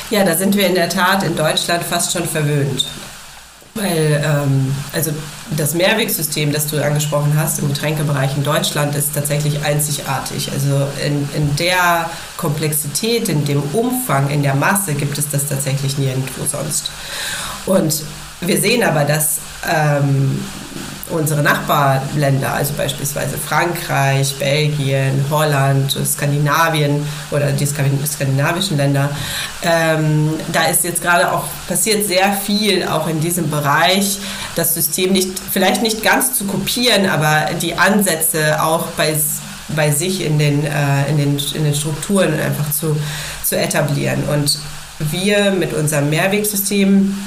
Ja, 0.10 0.24
da 0.25 0.36
sind 0.36 0.56
wir 0.56 0.68
in 0.68 0.75
der 0.75 0.90
Tat 0.90 1.24
in 1.24 1.36
Deutschland 1.36 1.84
fast 1.84 2.13
schon 2.13 2.25
verwöhnt. 2.25 2.86
Weil 3.75 4.22
ähm, 4.24 4.75
also 4.94 5.12
das 5.58 5.74
Mehrwegsystem, 5.74 6.51
das 6.51 6.68
du 6.68 6.84
angesprochen 6.84 7.34
hast 7.36 7.58
im 7.60 7.70
Getränkebereich 7.70 8.38
in 8.38 8.44
Deutschland, 8.44 8.96
ist 8.96 9.15
tatsächlich 9.15 9.63
einzigartig. 9.65 10.51
Also 10.51 10.88
in, 11.03 11.27
in 11.36 11.56
der 11.56 12.10
Komplexität, 12.38 13.30
in 13.30 13.46
dem 13.46 13.63
Umfang, 13.74 14.30
in 14.30 14.44
der 14.44 14.53
Masse 14.53 14.94
gibt 14.94 15.18
es 15.18 15.27
das 15.30 15.48
tatsächlich 15.48 15.98
nirgendwo 15.98 16.46
sonst. 16.46 16.92
Und 17.65 18.03
wir 18.42 18.60
sehen 18.60 18.84
aber, 18.84 19.06
dass 19.06 19.39
ähm, 19.68 20.39
unsere 21.10 21.43
Nachbarländer, 21.43 22.53
also 22.53 22.74
beispielsweise 22.75 23.38
Frankreich, 23.38 24.36
Belgien, 24.39 25.25
Holland, 25.29 25.98
Skandinavien 26.05 27.05
oder 27.31 27.51
die 27.51 27.65
skandinavischen 27.65 28.77
Länder, 28.77 29.10
ähm, 29.63 30.33
da 30.51 30.65
ist 30.65 30.83
jetzt 30.83 31.01
gerade 31.01 31.31
auch 31.31 31.43
passiert 31.67 32.07
sehr 32.07 32.33
viel 32.33 32.88
auch 32.88 33.07
in 33.07 33.19
diesem 33.19 33.50
Bereich, 33.50 34.19
das 34.55 34.74
System 34.74 35.12
nicht, 35.12 35.29
vielleicht 35.51 35.81
nicht 35.81 36.03
ganz 36.03 36.33
zu 36.33 36.45
kopieren, 36.45 37.10
aber 37.10 37.50
die 37.62 37.75
Ansätze 37.75 38.63
auch 38.63 38.88
bei 38.98 39.15
bei 39.75 39.91
sich 39.91 40.24
in 40.24 40.39
den, 40.39 40.65
äh, 40.65 41.10
in 41.10 41.17
den, 41.17 41.38
in 41.53 41.63
den 41.63 41.74
Strukturen 41.74 42.33
einfach 42.39 42.72
zu, 42.72 42.95
zu 43.43 43.57
etablieren. 43.57 44.24
Und 44.25 44.60
wir 45.00 45.51
mit 45.51 45.74
unserem 45.74 46.10
Mehrwegsystem 46.10 47.17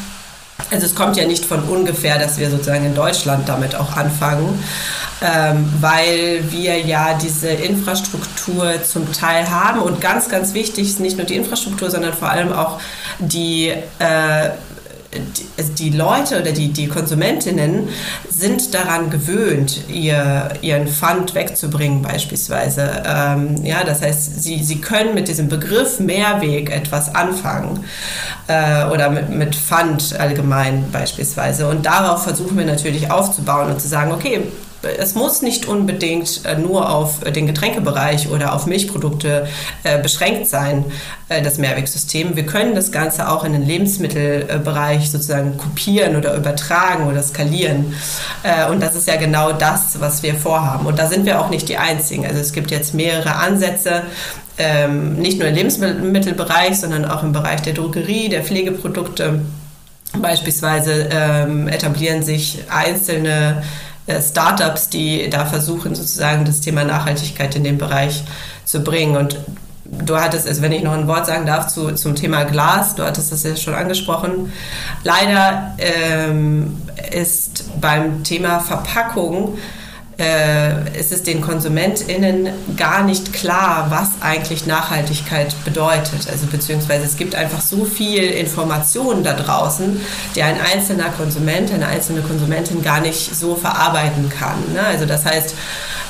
also 0.70 0.86
es 0.86 0.94
kommt 0.94 1.16
ja 1.16 1.26
nicht 1.26 1.44
von 1.44 1.62
ungefähr, 1.64 2.18
dass 2.18 2.38
wir 2.38 2.50
sozusagen 2.50 2.84
in 2.86 2.94
Deutschland 2.94 3.48
damit 3.48 3.74
auch 3.74 3.96
anfangen, 3.96 4.62
ähm, 5.22 5.72
weil 5.80 6.44
wir 6.50 6.80
ja 6.80 7.14
diese 7.14 7.48
Infrastruktur 7.48 8.82
zum 8.82 9.12
Teil 9.12 9.48
haben. 9.50 9.80
Und 9.80 10.00
ganz, 10.00 10.28
ganz 10.28 10.54
wichtig 10.54 10.88
ist 10.88 11.00
nicht 11.00 11.16
nur 11.16 11.26
die 11.26 11.36
Infrastruktur, 11.36 11.90
sondern 11.90 12.12
vor 12.12 12.30
allem 12.30 12.52
auch 12.52 12.80
die 13.18 13.68
äh, 13.98 14.50
die, 15.12 15.46
also 15.56 15.72
die 15.72 15.90
Leute 15.90 16.40
oder 16.40 16.52
die, 16.52 16.72
die 16.72 16.88
Konsumentinnen 16.88 17.88
sind 18.28 18.74
daran 18.74 19.10
gewöhnt, 19.10 19.82
ihr, 19.88 20.50
ihren 20.62 20.88
Pfand 20.88 21.34
wegzubringen 21.34 22.02
beispielsweise. 22.02 23.02
Ähm, 23.06 23.64
ja, 23.64 23.84
das 23.84 24.02
heißt, 24.02 24.42
sie, 24.42 24.62
sie 24.62 24.80
können 24.80 25.14
mit 25.14 25.28
diesem 25.28 25.48
Begriff 25.48 26.00
Mehrweg 26.00 26.70
etwas 26.70 27.14
anfangen 27.14 27.84
äh, 28.48 28.84
oder 28.86 29.10
mit, 29.10 29.30
mit 29.30 29.54
Pfand 29.54 30.18
allgemein 30.18 30.90
beispielsweise. 30.90 31.68
Und 31.68 31.86
darauf 31.86 32.24
versuchen 32.24 32.56
wir 32.56 32.64
natürlich 32.64 33.10
aufzubauen 33.10 33.70
und 33.70 33.80
zu 33.80 33.88
sagen, 33.88 34.12
okay, 34.12 34.42
es 34.98 35.14
muss 35.14 35.42
nicht 35.42 35.66
unbedingt 35.66 36.44
äh, 36.44 36.56
nur 36.56 36.90
auf 36.90 37.20
den 37.20 37.46
Getränkebereich 37.46 38.28
oder 38.28 38.54
auf 38.54 38.66
Milchprodukte 38.66 39.46
äh, 39.82 40.00
beschränkt 40.00 40.46
sein, 40.46 40.84
äh, 41.28 41.42
das 41.42 41.58
Mehrwegsystem. 41.58 42.36
Wir 42.36 42.46
können 42.46 42.74
das 42.74 42.92
Ganze 42.92 43.28
auch 43.28 43.44
in 43.44 43.52
den 43.52 43.66
Lebensmittelbereich 43.66 45.10
sozusagen 45.10 45.56
kopieren 45.56 46.16
oder 46.16 46.34
übertragen 46.36 47.06
oder 47.06 47.22
skalieren. 47.22 47.94
Und 48.70 48.80
das 48.80 48.94
ist 48.94 49.08
ja 49.08 49.16
genau 49.16 49.52
das, 49.52 50.00
was 50.00 50.22
wir 50.22 50.34
vorhaben. 50.34 50.86
Und 50.86 50.98
da 50.98 51.08
sind 51.08 51.26
wir 51.26 51.40
auch 51.40 51.50
nicht 51.50 51.68
die 51.68 51.76
Einzigen. 51.76 52.26
Also 52.26 52.40
es 52.40 52.52
gibt 52.52 52.70
jetzt 52.70 52.94
mehrere 52.94 53.36
Ansätze, 53.36 54.02
ähm, 54.58 55.14
nicht 55.14 55.38
nur 55.38 55.48
im 55.48 55.54
Lebensmittelbereich, 55.54 56.78
sondern 56.78 57.04
auch 57.04 57.22
im 57.22 57.32
Bereich 57.32 57.62
der 57.62 57.74
Drogerie, 57.74 58.28
der 58.28 58.42
Pflegeprodukte. 58.42 59.40
Beispielsweise 60.20 61.08
ähm, 61.10 61.68
etablieren 61.68 62.22
sich 62.22 62.64
einzelne 62.70 63.62
äh, 63.62 63.85
Startups, 64.20 64.88
die 64.88 65.28
da 65.30 65.46
versuchen, 65.46 65.94
sozusagen 65.94 66.44
das 66.44 66.60
Thema 66.60 66.84
Nachhaltigkeit 66.84 67.54
in 67.56 67.64
den 67.64 67.78
Bereich 67.78 68.24
zu 68.64 68.80
bringen. 68.80 69.16
Und 69.16 69.38
du 69.84 70.16
hattest 70.16 70.46
es, 70.46 70.62
wenn 70.62 70.72
ich 70.72 70.82
noch 70.82 70.92
ein 70.92 71.08
Wort 71.08 71.26
sagen 71.26 71.46
darf, 71.46 71.68
zu, 71.68 71.92
zum 71.92 72.14
Thema 72.14 72.44
Glas, 72.44 72.94
du 72.94 73.04
hattest 73.04 73.32
das 73.32 73.42
ja 73.42 73.56
schon 73.56 73.74
angesprochen. 73.74 74.52
Leider 75.02 75.74
ähm, 75.78 76.80
ist 77.10 77.80
beim 77.80 78.22
Thema 78.22 78.60
Verpackung 78.60 79.58
äh, 80.18 80.98
ist 80.98 81.12
es 81.12 81.22
den 81.22 81.42
KonsumentInnen 81.42 82.48
gar 82.76 83.02
nicht 83.02 83.32
klar, 83.34 83.86
was 83.90 84.10
eigentlich 84.20 84.66
Nachhaltigkeit 84.66 85.54
bedeutet. 85.64 86.28
Also 86.30 86.46
beziehungsweise 86.46 87.04
es 87.04 87.16
gibt 87.16 87.34
einfach 87.34 87.60
so 87.60 87.84
viel 87.84 88.22
Informationen 88.22 89.22
da 89.22 89.34
draußen, 89.34 90.00
die 90.34 90.42
ein 90.42 90.58
einzelner 90.58 91.10
Konsument, 91.10 91.70
eine 91.72 91.86
einzelne 91.86 92.22
Konsumentin 92.22 92.82
gar 92.82 93.00
nicht 93.00 93.34
so 93.34 93.56
verarbeiten 93.56 94.30
kann. 94.30 94.56
Ne? 94.72 94.80
Also 94.80 95.04
das 95.04 95.26
heißt, 95.26 95.54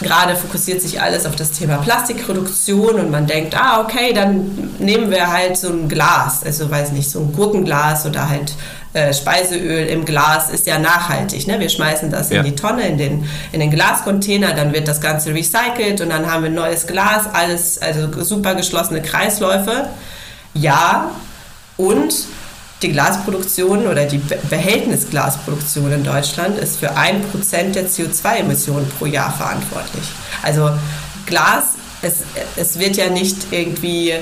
gerade 0.00 0.36
fokussiert 0.36 0.82
sich 0.82 1.00
alles 1.00 1.26
auf 1.26 1.34
das 1.34 1.50
Thema 1.50 1.78
Plastikreduktion 1.78 3.00
und 3.00 3.10
man 3.10 3.26
denkt, 3.26 3.56
ah, 3.58 3.80
okay, 3.80 4.12
dann 4.12 4.74
nehmen 4.78 5.10
wir 5.10 5.32
halt 5.32 5.56
so 5.56 5.68
ein 5.68 5.88
Glas, 5.88 6.44
also 6.44 6.70
weiß 6.70 6.92
nicht, 6.92 7.10
so 7.10 7.20
ein 7.20 7.32
Gurkenglas 7.32 8.06
oder 8.06 8.28
halt 8.28 8.54
äh, 8.96 9.12
Speiseöl 9.12 9.86
im 9.88 10.06
Glas 10.06 10.48
ist 10.48 10.66
ja 10.66 10.78
nachhaltig. 10.78 11.46
Ne? 11.46 11.60
Wir 11.60 11.68
schmeißen 11.68 12.10
das 12.10 12.30
ja. 12.30 12.38
in 12.38 12.46
die 12.46 12.56
Tonne, 12.56 12.88
in 12.88 12.96
den, 12.96 13.28
in 13.52 13.60
den 13.60 13.70
Glascontainer, 13.70 14.54
dann 14.54 14.72
wird 14.72 14.88
das 14.88 15.02
Ganze 15.02 15.34
recycelt 15.34 16.00
und 16.00 16.08
dann 16.08 16.30
haben 16.32 16.44
wir 16.44 16.50
neues 16.50 16.86
Glas, 16.86 17.26
alles, 17.30 17.76
also 17.82 18.24
super 18.24 18.54
geschlossene 18.54 19.02
Kreisläufe. 19.02 19.90
Ja, 20.54 21.10
und 21.76 22.14
die 22.80 22.90
Glasproduktion 22.90 23.86
oder 23.86 24.06
die 24.06 24.18
Behältnisglasproduktion 24.48 25.92
in 25.92 26.02
Deutschland 26.02 26.58
ist 26.58 26.78
für 26.78 26.96
ein 26.96 27.22
Prozent 27.28 27.74
der 27.74 27.88
CO2-Emissionen 27.88 28.88
pro 28.98 29.04
Jahr 29.04 29.30
verantwortlich. 29.30 30.04
Also 30.42 30.70
Glas, 31.26 31.74
es, 32.00 32.22
es 32.56 32.78
wird 32.78 32.96
ja 32.96 33.10
nicht 33.10 33.48
irgendwie 33.50 34.14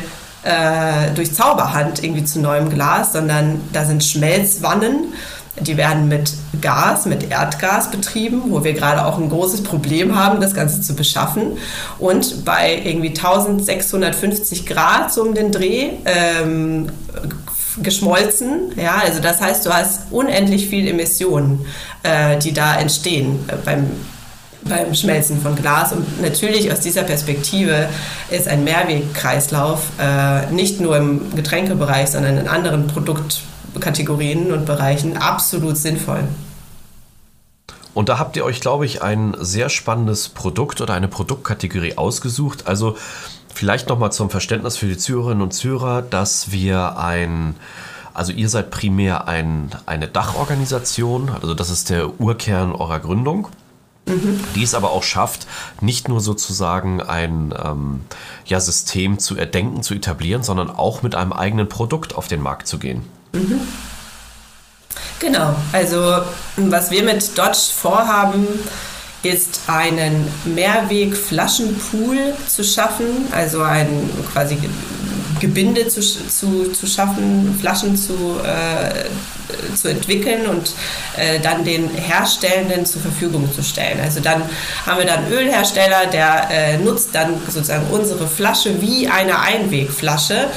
äh, 0.45 1.11
durch 1.15 1.35
Zauberhand 1.35 2.03
irgendwie 2.03 2.25
zu 2.25 2.41
neuem 2.41 2.71
Glas, 2.71 3.13
sondern 3.13 3.61
da 3.73 3.85
sind 3.85 4.05
Schmelzwannen. 4.05 5.15
Die 5.61 5.77
werden 5.77 6.09
mit 6.09 6.33
Gas, 6.61 7.07
mit 7.07 7.31
Erdgas 7.31 7.91
betrieben, 7.91 8.43
wo 8.49 8.65
wir 8.65 8.73
gerade 8.73 9.07
auch 9.07 9.19
ein 9.19 9.29
großes 9.29 9.63
Problem 9.63 10.17
haben, 10.17 10.41
das 10.41 10.53
Ganze 10.53 10.81
zu 10.81 10.95
beschaffen. 10.97 11.59
Und 11.99 12.45
bei 12.45 12.83
irgendwie 12.85 13.11
1650 13.11 14.67
Grad 14.67 15.13
so 15.13 15.23
um 15.23 15.35
den 15.35 15.53
Dreh 15.53 15.91
ähm, 16.07 16.89
geschmolzen. 17.83 18.73
Ja, 18.77 18.97
also 19.05 19.21
das 19.21 19.41
heißt, 19.41 19.65
du 19.67 19.73
hast 19.73 20.11
unendlich 20.11 20.69
viel 20.69 20.89
Emissionen, 20.89 21.65
äh, 22.03 22.37
die 22.39 22.53
da 22.53 22.77
entstehen 22.77 23.39
äh, 23.49 23.55
beim 23.65 23.87
beim 24.69 24.95
Schmelzen 24.95 25.41
von 25.41 25.55
Glas. 25.57 25.93
Und 25.93 26.23
natürlich 26.23 26.73
aus 26.73 26.81
dieser 26.81 27.03
Perspektive 27.03 27.89
ist 28.31 28.49
ein 28.49 28.65
Mehrwegkreislauf 28.65 29.91
äh, 30.01 30.51
nicht 30.51 30.81
nur 30.81 30.97
im 30.97 31.35
Getränkebereich, 31.35 32.11
sondern 32.11 32.39
in 32.39 32.49
anderen 32.49 32.87
Produktkategorien 32.87 34.53
und 34.53 34.65
Bereichen 34.65 35.17
absolut 35.17 35.77
sinnvoll. 35.77 36.25
Und 37.93 38.09
da 38.09 38.19
habt 38.19 38.37
ihr 38.37 38.45
euch, 38.45 38.61
glaube 38.61 38.87
ich, 38.87 39.03
ein 39.03 39.37
sehr 39.39 39.69
spannendes 39.69 40.29
Produkt 40.29 40.81
oder 40.81 40.95
eine 40.95 41.07
Produktkategorie 41.07 41.97
ausgesucht. 41.97 42.67
Also 42.67 42.97
vielleicht 43.55 43.89
nochmal 43.89 44.11
zum 44.11 44.31
Verständnis 44.31 44.77
für 44.77 44.87
die 44.87 44.99
Zuhörerinnen 44.99 45.43
und 45.43 45.53
Zuhörer, 45.53 46.03
dass 46.03 46.51
wir 46.51 46.99
ein, 46.99 47.55
also 48.13 48.33
ihr 48.33 48.49
seid 48.49 48.73
primär 48.73 49.29
ein, 49.29 49.71
eine 49.87 50.09
Dachorganisation, 50.09 51.31
also 51.41 51.55
das 51.55 51.71
ist 51.71 51.89
der 51.91 52.21
Urkern 52.21 52.73
eurer 52.73 52.99
Gründung 52.99 53.49
die 54.07 54.63
es 54.63 54.75
aber 54.75 54.91
auch 54.91 55.03
schafft, 55.03 55.47
nicht 55.81 56.09
nur 56.09 56.21
sozusagen 56.21 57.01
ein 57.01 57.55
ähm, 57.63 58.01
ja, 58.45 58.61
System 58.61 59.19
zu 59.19 59.37
erdenken, 59.37 59.83
zu 59.83 59.95
etablieren, 59.95 60.43
sondern 60.43 60.71
auch 60.71 61.03
mit 61.03 61.15
einem 61.15 61.33
eigenen 61.33 61.69
Produkt 61.69 62.15
auf 62.15 62.29
den 62.29 62.41
Markt 62.41 62.67
zu 62.67 62.79
gehen. 62.79 63.03
Mhm. 63.33 63.61
Genau, 65.21 65.55
also 65.73 66.21
was 66.57 66.91
wir 66.91 67.03
mit 67.03 67.37
Dodge 67.39 67.71
vorhaben, 67.75 68.47
ist 69.23 69.63
einen 69.69 70.29
Mehrweg-Flaschenpool 70.45 72.35
zu 72.47 72.63
schaffen, 72.63 73.07
also 73.33 73.63
ein 73.63 74.11
quasi 74.33 74.59
Gebinde 75.41 75.89
zu, 75.89 76.01
zu, 76.01 76.71
zu 76.73 76.87
schaffen, 76.87 77.57
Flaschen 77.61 77.97
zu, 77.97 78.41
äh, 78.45 79.07
zu 79.75 79.89
entwickeln 79.89 80.47
und 80.47 80.73
äh, 81.17 81.41
dann 81.41 81.65
den 81.65 81.91
Herstellenden 81.91 82.87
zur 82.87 83.03
Verfügung 83.03 83.53
zu 83.53 83.63
stellen. 83.63 84.01
Also 84.03 84.21
dann 84.21 84.43
haben 84.87 84.99
wir 84.99 85.07
dann 85.07 85.31
Ölhersteller, 85.31 86.07
der 86.07 86.49
äh, 86.51 86.79
nutzt 86.79 87.15
dann 87.15 87.35
sozusagen 87.49 87.87
unsere 87.91 88.27
Flasche 88.27 88.81
wie 88.81 89.09
eine 89.09 89.41
Einwegflasche, 89.41 90.49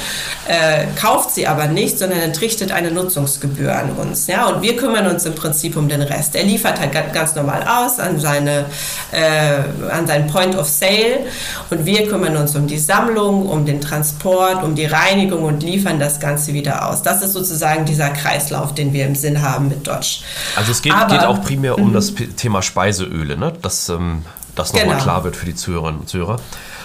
äh, 0.48 0.86
kauft 0.98 1.32
sie 1.32 1.46
aber 1.46 1.66
nicht, 1.66 1.98
sondern 1.98 2.20
entrichtet 2.20 2.72
eine 2.72 2.90
Nutzungsgebühr 2.90 3.74
an 3.74 3.92
uns. 3.92 4.26
Ja? 4.26 4.46
Und 4.46 4.62
wir 4.62 4.76
kümmern 4.76 5.06
uns 5.06 5.26
im 5.26 5.34
Prinzip 5.34 5.76
um 5.76 5.88
den 5.88 6.02
Rest. 6.02 6.34
Er 6.34 6.44
liefert 6.44 6.80
halt 6.80 6.92
ganz 7.12 7.34
normal 7.34 7.62
aus 7.62 7.98
an, 7.98 8.18
seine, 8.18 8.66
äh, 9.12 9.90
an 9.90 10.06
seinen 10.06 10.28
Point 10.28 10.56
of 10.56 10.68
Sale 10.68 11.26
und 11.70 11.84
wir 11.84 12.08
kümmern 12.08 12.36
uns 12.36 12.56
um 12.56 12.66
die 12.66 12.78
Sammlung, 12.78 13.46
um 13.46 13.66
den 13.66 13.80
Transport, 13.80 14.64
um 14.68 14.74
die 14.74 14.86
Reinigung 14.86 15.42
und 15.42 15.62
liefern 15.62 15.98
das 15.98 16.20
Ganze 16.20 16.52
wieder 16.52 16.88
aus. 16.88 17.02
Das 17.02 17.22
ist 17.22 17.32
sozusagen 17.32 17.84
dieser 17.84 18.10
Kreislauf, 18.10 18.74
den 18.74 18.92
wir 18.92 19.06
im 19.06 19.14
Sinn 19.14 19.42
haben 19.42 19.68
mit 19.68 19.86
Dodge. 19.86 20.20
Also 20.56 20.72
es 20.72 20.82
geht, 20.82 20.92
Aber, 20.92 21.12
geht 21.12 21.24
auch 21.24 21.42
primär 21.42 21.78
um 21.78 21.90
mhm. 21.90 21.94
das 21.94 22.12
Thema 22.36 22.62
Speiseöle, 22.62 23.36
ne? 23.36 23.52
dass 23.62 23.88
ähm, 23.88 24.24
das 24.54 24.72
nochmal 24.72 24.90
genau. 24.90 25.02
klar 25.02 25.24
wird 25.24 25.36
für 25.36 25.46
die 25.46 25.54
Zuhörerinnen 25.54 26.00
und 26.00 26.08
Zuhörer. 26.08 26.38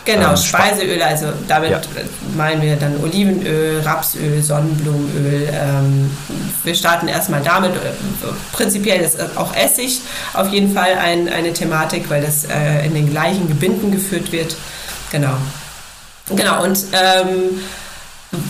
Genau, 0.06 0.32
ähm, 0.32 0.38
Speiseöle, 0.38 1.06
also 1.06 1.28
damit 1.48 1.72
ja. 1.72 1.82
meinen 2.36 2.62
wir 2.62 2.76
dann 2.76 3.02
Olivenöl, 3.02 3.82
Rapsöl, 3.82 4.42
Sonnenblumenöl. 4.42 5.50
Ähm, 5.52 6.12
wir 6.64 6.76
starten 6.76 7.08
erstmal 7.08 7.42
damit. 7.42 7.72
Prinzipiell 8.52 9.02
ist 9.02 9.18
auch 9.38 9.56
Essig 9.56 10.02
auf 10.34 10.50
jeden 10.50 10.74
Fall 10.74 10.96
ein, 11.02 11.30
eine 11.30 11.54
Thematik, 11.54 12.10
weil 12.10 12.22
das 12.22 12.44
äh, 12.44 12.86
in 12.86 12.94
den 12.94 13.10
gleichen 13.10 13.48
Gebinden 13.48 13.92
geführt 13.92 14.32
wird. 14.32 14.58
Genau. 15.12 15.38
Genau, 16.30 16.64
und 16.64 16.78
ähm, 16.94 17.62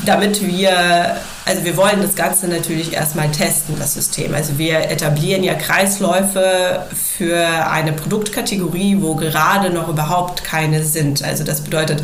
damit 0.06 0.46
wir, 0.46 1.18
also 1.46 1.64
wir 1.64 1.76
wollen 1.76 2.02
das 2.02 2.16
Ganze 2.16 2.48
natürlich 2.48 2.94
erstmal 2.94 3.32
testen, 3.32 3.76
das 3.78 3.96
System. 3.96 4.34
Also 4.34 4.58
wir 4.58 4.90
etablieren 4.90 5.44
ja 5.44 5.56
Kreisläufe 5.56 6.86
für 6.94 7.46
eine 7.70 7.94
Produktkategorie, 7.94 8.98
wo 9.02 9.16
gerade 9.16 9.72
noch 9.72 9.90
überhaupt 9.90 10.44
keine 10.44 10.84
sind. 10.84 11.24
Also 11.24 11.44
das 11.44 11.62
bedeutet, 11.62 12.04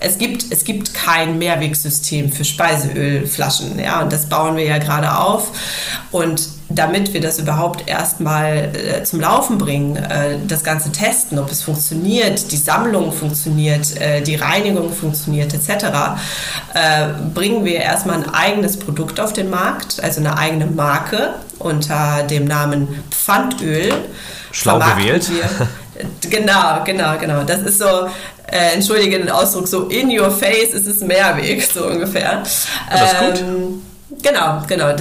es 0.00 0.18
gibt, 0.18 0.46
es 0.50 0.64
gibt 0.64 0.92
kein 0.94 1.38
Mehrwegsystem 1.38 2.32
für 2.32 2.44
Speiseölflaschen. 2.44 3.78
Ja, 3.78 4.02
und 4.02 4.12
das 4.12 4.26
bauen 4.26 4.56
wir 4.56 4.64
ja 4.64 4.78
gerade 4.78 5.16
auf. 5.16 5.52
Und 6.10 6.48
damit 6.68 7.12
wir 7.12 7.20
das 7.20 7.38
überhaupt 7.38 7.88
erstmal 7.88 8.72
äh, 8.74 9.04
zum 9.04 9.20
Laufen 9.20 9.58
bringen, 9.58 9.96
äh, 9.96 10.38
das 10.46 10.64
Ganze 10.64 10.90
testen, 10.92 11.38
ob 11.38 11.50
es 11.50 11.62
funktioniert, 11.62 12.50
die 12.52 12.56
Sammlung 12.56 13.12
funktioniert, 13.12 14.00
äh, 14.00 14.22
die 14.22 14.36
Reinigung 14.36 14.92
funktioniert 14.92 15.52
etc., 15.52 15.84
äh, 16.74 17.08
bringen 17.34 17.64
wir 17.64 17.76
erstmal 17.76 18.16
ein 18.16 18.34
eigenes 18.34 18.78
Produkt 18.78 19.20
auf 19.20 19.32
den 19.32 19.50
Markt, 19.50 20.02
also 20.02 20.20
eine 20.20 20.38
eigene 20.38 20.66
Marke 20.66 21.34
unter 21.58 22.22
dem 22.22 22.46
Namen 22.46 23.02
Pfandöl. 23.10 23.92
Schlau 24.50 24.78
gewählt. 24.78 25.30
Wir, 25.30 25.68
genau, 26.30 26.82
genau, 26.84 27.18
genau. 27.18 27.42
Das 27.44 27.60
ist 27.60 27.78
so, 27.78 28.08
äh, 28.46 28.74
entschuldige 28.74 29.18
den 29.18 29.30
Ausdruck, 29.30 29.68
so 29.68 29.88
in 29.88 30.18
your 30.18 30.30
face 30.30 30.72
ist 30.72 30.86
es 30.86 31.00
Mehrweg, 31.00 31.62
so 31.62 31.86
ungefähr. 31.86 32.42
Das 32.90 33.12
ist 33.12 33.18
gut. 33.18 33.40
Ähm, 33.40 33.82
Genau, 34.24 34.62
genau. 34.66 34.96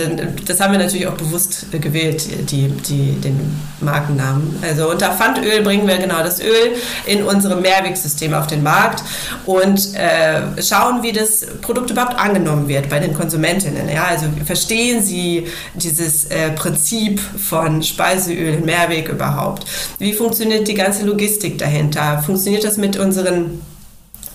Das 0.45 0.59
haben 0.59 0.73
wir 0.73 0.79
natürlich 0.79 1.07
auch 1.07 1.13
bewusst 1.13 1.67
gewählt, 1.71 2.51
die, 2.51 2.67
die, 2.67 3.13
den 3.21 3.57
Markennamen. 3.79 4.61
Also 4.61 4.89
unter 4.89 5.13
Pfandöl 5.13 5.61
bringen 5.63 5.87
wir 5.87 5.97
genau 5.97 6.21
das 6.21 6.41
Öl 6.41 6.75
in 7.05 7.23
unserem 7.23 7.61
Mehrwegsystem 7.61 8.33
auf 8.33 8.47
den 8.47 8.63
Markt 8.63 9.01
und 9.45 9.95
äh, 9.95 10.61
schauen, 10.61 11.03
wie 11.03 11.13
das 11.13 11.45
Produkt 11.61 11.89
überhaupt 11.89 12.19
angenommen 12.19 12.67
wird 12.67 12.89
bei 12.89 12.99
den 12.99 13.13
Konsumentinnen. 13.13 13.87
Ja? 13.87 14.07
Also 14.07 14.25
verstehen 14.45 15.01
sie 15.01 15.47
dieses 15.73 16.25
äh, 16.25 16.51
Prinzip 16.51 17.21
von 17.21 17.81
Speiseöl 17.81 18.55
in 18.55 18.65
Mehrweg 18.65 19.07
überhaupt? 19.07 19.65
Wie 19.99 20.11
funktioniert 20.11 20.67
die 20.67 20.73
ganze 20.73 21.05
Logistik 21.05 21.57
dahinter? 21.57 22.21
Funktioniert 22.25 22.65
das 22.65 22.75
mit 22.75 22.97
unseren 22.99 23.61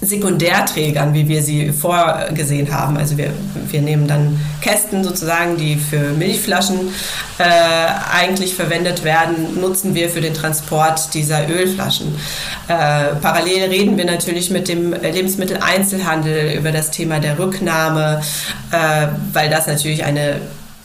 Sekundärträgern, 0.01 1.13
wie 1.13 1.27
wir 1.27 1.43
sie 1.43 1.73
vorgesehen 1.73 2.73
haben. 2.73 2.97
Also 2.97 3.19
wir, 3.19 3.33
wir 3.69 3.83
nehmen 3.83 4.07
dann 4.07 4.39
Kästen 4.61 5.03
sozusagen, 5.03 5.57
die 5.57 5.77
für 5.77 6.13
Milchflaschen 6.13 6.79
äh, 7.39 7.45
eigentlich 8.13 8.55
verwendet 8.55 9.03
werden, 9.03 9.61
nutzen 9.61 9.95
wir 9.95 10.09
für 10.09 10.21
den 10.21 10.35
Transport 10.35 11.15
dieser 11.15 11.49
Ölflaschen. 11.49 12.15
Äh, 12.69 13.17
parallel 13.21 13.71
reden 13.71 13.97
wir 13.97 14.05
natürlich 14.05 14.51
mit 14.51 14.69
dem 14.69 14.93
Lebensmitteleinzelhandel 14.93 16.57
über 16.57 16.71
das 16.71 16.93
Thema 16.93 17.19
der 17.19 17.39
Rücknahme, 17.39 18.23
äh, 18.71 19.09
weil 19.33 19.51
das 19.51 19.67
natürlich 19.67 20.05
eine 20.05 20.41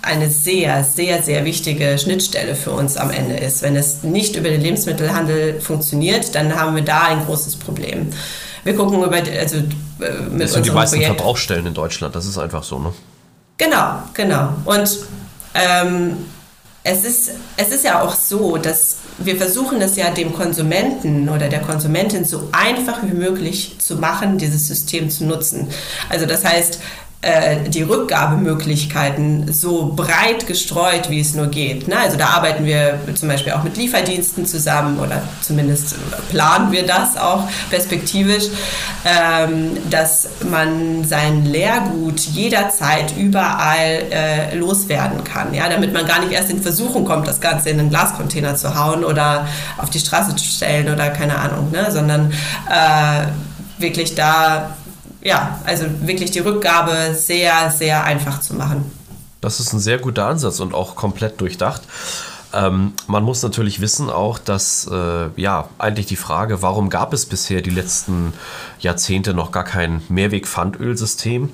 eine 0.05 0.29
sehr, 0.29 0.83
sehr, 0.83 1.23
sehr 1.23 1.45
wichtige 1.45 1.97
Schnittstelle 1.97 2.55
für 2.55 2.71
uns 2.71 2.97
am 2.97 3.09
Ende 3.09 3.35
ist. 3.35 3.61
Wenn 3.61 3.77
es 3.77 4.03
nicht 4.03 4.35
über 4.35 4.49
den 4.49 4.59
Lebensmittelhandel 4.59 5.61
funktioniert, 5.61 6.35
dann 6.35 6.55
haben 6.55 6.75
wir 6.75 6.83
da 6.83 7.03
ein 7.03 7.23
großes 7.25 7.55
Problem. 7.55 8.09
Wir 8.63 8.75
gucken 8.75 9.03
über, 9.03 9.15
also 9.15 9.57
äh, 9.57 9.61
mit 10.31 10.43
Das 10.43 10.53
sind 10.53 10.65
die 10.65 10.71
meisten 10.71 10.97
Projekt. 10.97 11.15
Verbrauchsstellen 11.15 11.65
in 11.65 11.73
Deutschland, 11.73 12.15
das 12.15 12.25
ist 12.25 12.37
einfach 12.37 12.63
so, 12.63 12.79
ne? 12.79 12.93
Genau, 13.57 13.99
genau. 14.13 14.49
Und 14.65 14.99
ähm, 15.53 16.17
es, 16.83 17.05
ist, 17.05 17.31
es 17.57 17.69
ist 17.69 17.83
ja 17.83 18.01
auch 18.01 18.15
so, 18.15 18.57
dass 18.57 18.97
wir 19.19 19.37
versuchen 19.37 19.81
es 19.81 19.95
ja 19.95 20.09
dem 20.09 20.33
Konsumenten 20.33 21.29
oder 21.29 21.47
der 21.47 21.61
Konsumentin 21.61 22.25
so 22.25 22.49
einfach 22.51 23.03
wie 23.03 23.13
möglich 23.13 23.75
zu 23.79 23.97
machen, 23.97 24.37
dieses 24.37 24.67
System 24.67 25.09
zu 25.09 25.25
nutzen. 25.25 25.69
Also 26.09 26.25
das 26.25 26.43
heißt, 26.43 26.79
die 27.69 27.83
Rückgabemöglichkeiten 27.83 29.53
so 29.53 29.93
breit 29.95 30.45
gestreut, 30.45 31.09
wie 31.09 31.21
es 31.21 31.33
nur 31.33 31.47
geht. 31.47 31.87
Ne? 31.87 31.97
Also 31.97 32.17
da 32.17 32.27
arbeiten 32.27 32.65
wir 32.65 32.99
zum 33.15 33.29
Beispiel 33.29 33.53
auch 33.53 33.63
mit 33.63 33.77
Lieferdiensten 33.77 34.45
zusammen 34.45 34.99
oder 34.99 35.21
zumindest 35.41 35.95
planen 36.29 36.71
wir 36.73 36.85
das 36.85 37.15
auch 37.15 37.47
perspektivisch, 37.69 38.45
ähm, 39.05 39.77
dass 39.89 40.27
man 40.49 41.05
sein 41.05 41.45
Leergut 41.45 42.19
jederzeit 42.19 43.15
überall 43.17 44.03
äh, 44.11 44.55
loswerden 44.55 45.23
kann, 45.23 45.53
ja? 45.53 45.69
damit 45.69 45.93
man 45.93 46.05
gar 46.05 46.19
nicht 46.19 46.33
erst 46.33 46.49
in 46.49 46.61
Versuchung 46.61 47.05
kommt, 47.05 47.25
das 47.27 47.39
Ganze 47.39 47.69
in 47.69 47.79
einen 47.79 47.89
Glascontainer 47.89 48.55
zu 48.55 48.77
hauen 48.77 49.05
oder 49.05 49.47
auf 49.77 49.89
die 49.89 49.99
Straße 49.99 50.35
zu 50.35 50.43
stellen 50.43 50.91
oder 50.91 51.09
keine 51.09 51.37
Ahnung, 51.37 51.71
ne? 51.71 51.89
sondern 51.89 52.31
äh, 52.69 53.27
wirklich 53.81 54.15
da 54.15 54.75
ja, 55.23 55.59
also 55.65 55.85
wirklich 56.01 56.31
die 56.31 56.39
Rückgabe 56.39 57.13
sehr, 57.13 57.71
sehr 57.71 58.03
einfach 58.03 58.39
zu 58.41 58.55
machen. 58.55 58.91
Das 59.41 59.59
ist 59.59 59.73
ein 59.73 59.79
sehr 59.79 59.97
guter 59.97 60.27
Ansatz 60.27 60.59
und 60.59 60.73
auch 60.73 60.95
komplett 60.95 61.41
durchdacht. 61.41 61.81
Ähm, 62.53 62.93
man 63.07 63.23
muss 63.23 63.41
natürlich 63.41 63.81
wissen 63.81 64.09
auch, 64.09 64.37
dass 64.37 64.87
äh, 64.91 65.29
ja 65.35 65.69
eigentlich 65.79 66.05
die 66.05 66.15
Frage, 66.15 66.61
warum 66.61 66.89
gab 66.89 67.11
es 67.13 67.25
bisher 67.25 67.61
die 67.61 67.71
letzten 67.71 68.33
Jahrzehnte 68.79 69.33
noch 69.33 69.51
gar 69.51 69.63
kein 69.63 70.01
Mehrweg-Pfandölsystem? 70.07 71.49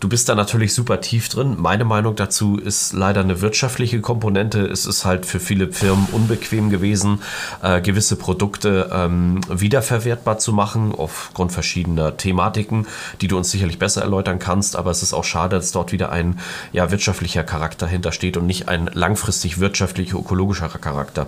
Du 0.00 0.08
bist 0.08 0.28
da 0.28 0.36
natürlich 0.36 0.74
super 0.74 1.00
tief 1.00 1.28
drin. 1.28 1.56
Meine 1.58 1.84
Meinung 1.84 2.14
dazu 2.14 2.56
ist 2.56 2.92
leider 2.92 3.20
eine 3.20 3.40
wirtschaftliche 3.40 4.00
Komponente. 4.00 4.64
Es 4.64 4.86
ist 4.86 5.04
halt 5.04 5.26
für 5.26 5.40
viele 5.40 5.72
Firmen 5.72 6.06
unbequem 6.12 6.70
gewesen, 6.70 7.20
äh, 7.62 7.80
gewisse 7.80 8.14
Produkte 8.14 8.90
ähm, 8.92 9.40
wiederverwertbar 9.48 10.38
zu 10.38 10.52
machen, 10.52 10.94
aufgrund 10.96 11.50
verschiedener 11.50 12.16
Thematiken, 12.16 12.86
die 13.20 13.26
du 13.26 13.36
uns 13.36 13.50
sicherlich 13.50 13.80
besser 13.80 14.02
erläutern 14.02 14.38
kannst. 14.38 14.76
Aber 14.76 14.92
es 14.92 15.02
ist 15.02 15.14
auch 15.14 15.24
schade, 15.24 15.56
dass 15.56 15.72
dort 15.72 15.90
wieder 15.90 16.12
ein 16.12 16.38
ja, 16.72 16.92
wirtschaftlicher 16.92 17.42
Charakter 17.42 17.88
hintersteht 17.88 18.36
und 18.36 18.46
nicht 18.46 18.68
ein 18.68 18.88
langfristig 18.94 19.58
wirtschaftlich 19.58 20.12
ökologischer 20.12 20.68
Charakter. 20.68 21.26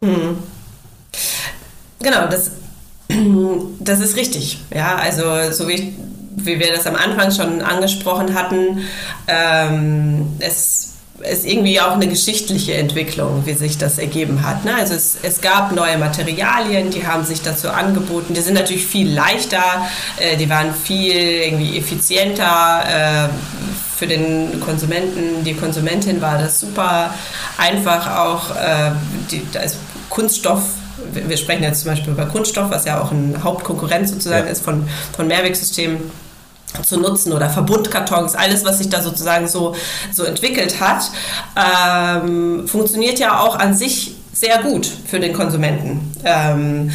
Mhm. 0.00 0.38
Genau, 1.98 2.28
das, 2.28 2.52
das 3.80 3.98
ist 3.98 4.16
richtig. 4.16 4.60
Ja, 4.72 4.94
also 4.94 5.50
so 5.50 5.66
wie 5.66 5.72
ich 5.72 5.92
wie 6.36 6.58
wir 6.58 6.72
das 6.72 6.86
am 6.86 6.96
Anfang 6.96 7.30
schon 7.30 7.62
angesprochen 7.62 8.34
hatten, 8.34 8.82
ähm, 9.28 10.26
es 10.40 10.94
ist 11.22 11.46
irgendwie 11.46 11.80
auch 11.80 11.92
eine 11.92 12.08
geschichtliche 12.08 12.74
Entwicklung, 12.74 13.46
wie 13.46 13.54
sich 13.54 13.78
das 13.78 13.98
ergeben 13.98 14.44
hat. 14.44 14.64
Ne? 14.64 14.74
Also 14.74 14.94
es, 14.94 15.16
es, 15.22 15.40
gab 15.40 15.72
neue 15.72 15.96
Materialien, 15.96 16.90
die 16.90 17.06
haben 17.06 17.24
sich 17.24 17.40
dazu 17.40 17.70
angeboten. 17.70 18.34
Die 18.34 18.40
sind 18.40 18.54
natürlich 18.54 18.84
viel 18.84 19.12
leichter, 19.12 19.62
äh, 20.18 20.36
die 20.36 20.50
waren 20.50 20.74
viel 20.74 21.14
irgendwie 21.14 21.78
effizienter. 21.78 23.28
Äh, 23.28 23.28
für 23.96 24.08
den 24.08 24.60
Konsumenten, 24.60 25.44
die 25.44 25.54
Konsumentin 25.54 26.20
war 26.20 26.36
das 26.36 26.58
super 26.58 27.14
einfach 27.58 28.18
auch. 28.18 28.50
Äh, 28.50 28.90
die, 29.30 29.42
also 29.56 29.76
Kunststoff 30.10 30.62
wir 31.12 31.36
sprechen 31.36 31.62
jetzt 31.62 31.82
zum 31.82 31.90
Beispiel 31.90 32.12
über 32.12 32.26
Kunststoff, 32.26 32.70
was 32.70 32.86
ja 32.86 33.00
auch 33.00 33.12
ein 33.12 33.42
Hauptkonkurrent 33.42 34.08
sozusagen 34.08 34.46
ja. 34.46 34.52
ist 34.52 34.64
von, 34.64 34.88
von 35.14 35.26
Mehrwegsystemen 35.26 35.98
zu 36.82 36.98
nutzen 36.98 37.32
oder 37.32 37.50
Verbundkartons, 37.50 38.34
alles, 38.34 38.64
was 38.64 38.78
sich 38.78 38.88
da 38.88 39.02
sozusagen 39.02 39.48
so, 39.48 39.74
so 40.12 40.24
entwickelt 40.24 40.80
hat, 40.80 41.10
ähm, 41.56 42.66
funktioniert 42.66 43.18
ja 43.18 43.40
auch 43.40 43.58
an 43.58 43.74
sich 43.74 44.16
sehr 44.32 44.58
gut 44.62 44.90
für 45.06 45.20
den 45.20 45.32
Konsumenten. 45.32 46.12
Ähm, 46.24 46.90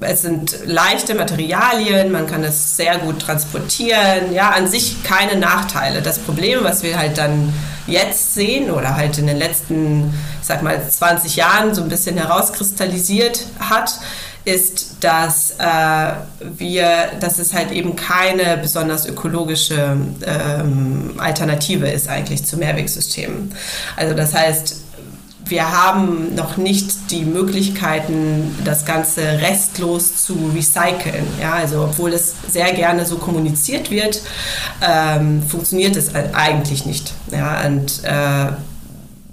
es 0.00 0.22
sind 0.22 0.58
leichte 0.66 1.14
Materialien, 1.14 2.12
man 2.12 2.26
kann 2.26 2.44
es 2.44 2.76
sehr 2.76 2.98
gut 2.98 3.20
transportieren. 3.20 4.32
Ja, 4.32 4.50
an 4.50 4.68
sich 4.68 5.02
keine 5.02 5.36
Nachteile. 5.38 6.02
Das 6.02 6.18
Problem, 6.18 6.60
was 6.62 6.82
wir 6.82 6.98
halt 6.98 7.16
dann 7.16 7.52
jetzt 7.86 8.34
sehen 8.34 8.70
oder 8.70 8.96
halt 8.96 9.16
in 9.18 9.26
den 9.26 9.38
letzten, 9.38 10.12
ich 10.40 10.46
sag 10.46 10.62
mal, 10.62 10.80
20 10.88 11.36
Jahren 11.36 11.74
so 11.74 11.82
ein 11.82 11.88
bisschen 11.88 12.18
herauskristallisiert 12.18 13.46
hat, 13.58 13.98
ist, 14.46 14.98
dass 15.00 15.56
äh, 15.58 16.12
wir, 16.56 17.10
dass 17.20 17.38
es 17.40 17.52
halt 17.52 17.72
eben 17.72 17.96
keine 17.96 18.56
besonders 18.56 19.04
ökologische 19.04 19.96
ähm, 20.24 21.14
Alternative 21.18 21.88
ist 21.88 22.08
eigentlich 22.08 22.44
zu 22.44 22.56
Mehrwegsystemen. 22.56 23.52
Also 23.96 24.14
das 24.14 24.34
heißt, 24.34 24.76
wir 25.48 25.70
haben 25.70 26.34
noch 26.36 26.56
nicht 26.56 27.10
die 27.10 27.24
Möglichkeiten, 27.24 28.56
das 28.64 28.84
Ganze 28.84 29.22
restlos 29.22 30.24
zu 30.24 30.52
recyceln. 30.54 31.26
Ja, 31.40 31.54
also 31.54 31.82
obwohl 31.82 32.12
es 32.12 32.34
sehr 32.48 32.72
gerne 32.72 33.04
so 33.04 33.16
kommuniziert 33.16 33.90
wird, 33.90 34.22
ähm, 34.80 35.42
funktioniert 35.42 35.96
es 35.96 36.14
eigentlich 36.14 36.86
nicht. 36.86 37.12
Ja, 37.32 37.64
und 37.66 38.04
äh, 38.04 38.52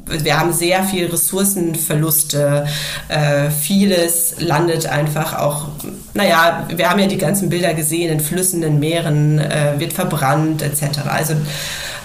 wir 0.06 0.40
haben 0.40 0.54
sehr 0.54 0.84
viel 0.84 1.08
Ressourcenverluste. 1.08 2.66
Äh, 3.08 3.50
vieles 3.50 4.36
landet 4.40 4.86
einfach 4.86 5.40
auch, 5.40 5.68
naja, 6.14 6.68
wir 6.76 6.90
haben 6.90 7.00
ja 7.00 7.08
die 7.08 7.18
ganzen 7.18 7.50
Bilder 7.50 7.74
gesehen 7.74 8.12
in 8.12 8.20
Flüssen, 8.20 8.64
in 8.64 8.80
Meeren, 8.80 9.40
äh, 9.40 9.74
wird 9.78 9.94
verbrannt 9.94 10.62
etc. 10.62 11.00
Also 11.08 11.36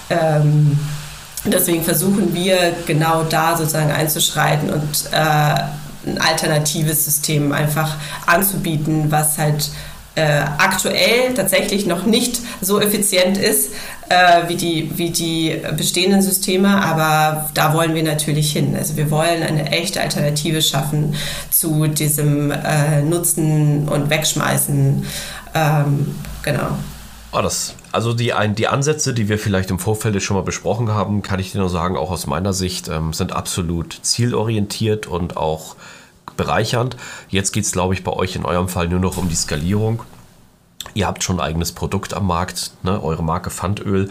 ähm, 0.09 0.79
Deswegen 1.45 1.83
versuchen 1.83 2.33
wir 2.33 2.73
genau 2.85 3.23
da 3.23 3.55
sozusagen 3.55 3.91
einzuschreiten 3.91 4.69
und 4.69 5.09
äh, 5.11 5.17
ein 6.05 6.17
alternatives 6.19 7.05
System 7.05 7.51
einfach 7.53 7.95
anzubieten, 8.25 9.09
was 9.09 9.37
halt 9.37 9.69
äh, 10.19 10.45
aktuell 10.57 11.33
tatsächlich 11.33 11.85
noch 11.85 12.05
nicht 12.05 12.41
so 12.61 12.81
effizient 12.81 13.37
ist 13.37 13.71
äh, 14.09 14.47
wie, 14.47 14.55
die, 14.55 14.91
wie 14.97 15.11
die 15.11 15.61
bestehenden 15.77 16.21
Systeme, 16.21 16.83
aber 16.83 17.49
da 17.53 17.73
wollen 17.73 17.95
wir 17.95 18.03
natürlich 18.03 18.51
hin. 18.51 18.75
Also 18.75 18.97
wir 18.97 19.09
wollen 19.11 19.43
eine 19.43 19.71
echte 19.71 20.01
Alternative 20.01 20.61
schaffen 20.61 21.15
zu 21.51 21.87
diesem 21.87 22.51
äh, 22.51 23.01
Nutzen 23.01 23.87
und 23.87 24.09
Wegschmeißen. 24.09 25.05
Ähm, 25.53 26.15
genau. 26.43 26.77
Oh, 27.31 27.41
das, 27.41 27.75
also 27.91 28.13
die, 28.13 28.33
die 28.57 28.67
Ansätze, 28.67 29.13
die 29.13 29.29
wir 29.29 29.37
vielleicht 29.37 29.69
im 29.69 29.79
Vorfeld 29.79 30.21
schon 30.21 30.35
mal 30.35 30.43
besprochen 30.43 30.89
haben, 30.89 31.21
kann 31.21 31.39
ich 31.39 31.51
dir 31.51 31.59
nur 31.59 31.69
sagen, 31.69 31.95
auch 31.95 32.11
aus 32.11 32.25
meiner 32.27 32.53
Sicht, 32.53 32.87
ähm, 32.87 33.13
sind 33.13 33.31
absolut 33.31 33.99
zielorientiert 34.01 35.07
und 35.07 35.37
auch 35.37 35.75
bereichernd. 36.39 36.95
Jetzt 37.27 37.51
geht 37.51 37.65
es, 37.65 37.73
glaube 37.73 37.93
ich, 37.93 38.03
bei 38.03 38.13
euch 38.13 38.35
in 38.37 38.45
eurem 38.45 38.69
Fall 38.69 38.87
nur 38.87 39.01
noch 39.01 39.17
um 39.17 39.27
die 39.27 39.35
Skalierung. 39.35 40.03
Ihr 40.93 41.05
habt 41.05 41.21
schon 41.21 41.35
ein 41.35 41.45
eigenes 41.45 41.73
Produkt 41.73 42.13
am 42.13 42.25
Markt, 42.25 42.71
ne, 42.83 43.03
eure 43.03 43.21
Marke 43.21 43.49
Pfandöl, 43.49 44.09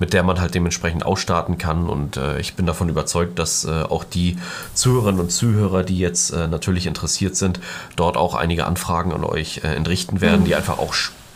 mit 0.00 0.12
der 0.12 0.24
man 0.24 0.40
halt 0.40 0.54
dementsprechend 0.54 1.06
ausstarten 1.06 1.56
kann. 1.56 1.88
Und 1.88 2.16
äh, 2.16 2.40
ich 2.40 2.54
bin 2.54 2.66
davon 2.66 2.88
überzeugt, 2.88 3.38
dass 3.38 3.64
äh, 3.64 3.82
auch 3.82 4.02
die 4.02 4.36
Zuhörerinnen 4.74 5.20
und 5.20 5.30
Zuhörer, 5.30 5.84
die 5.84 5.98
jetzt 5.98 6.30
äh, 6.30 6.48
natürlich 6.48 6.86
interessiert 6.86 7.36
sind, 7.36 7.60
dort 7.94 8.16
auch 8.16 8.34
einige 8.34 8.66
Anfragen 8.66 9.12
an 9.12 9.22
euch 9.22 9.58
äh, 9.58 9.74
entrichten 9.74 10.20
werden, 10.20 10.40
mhm. 10.40 10.44
die 10.46 10.56
einfach 10.56 10.78
auch 10.78 10.92
spannend 10.92 11.27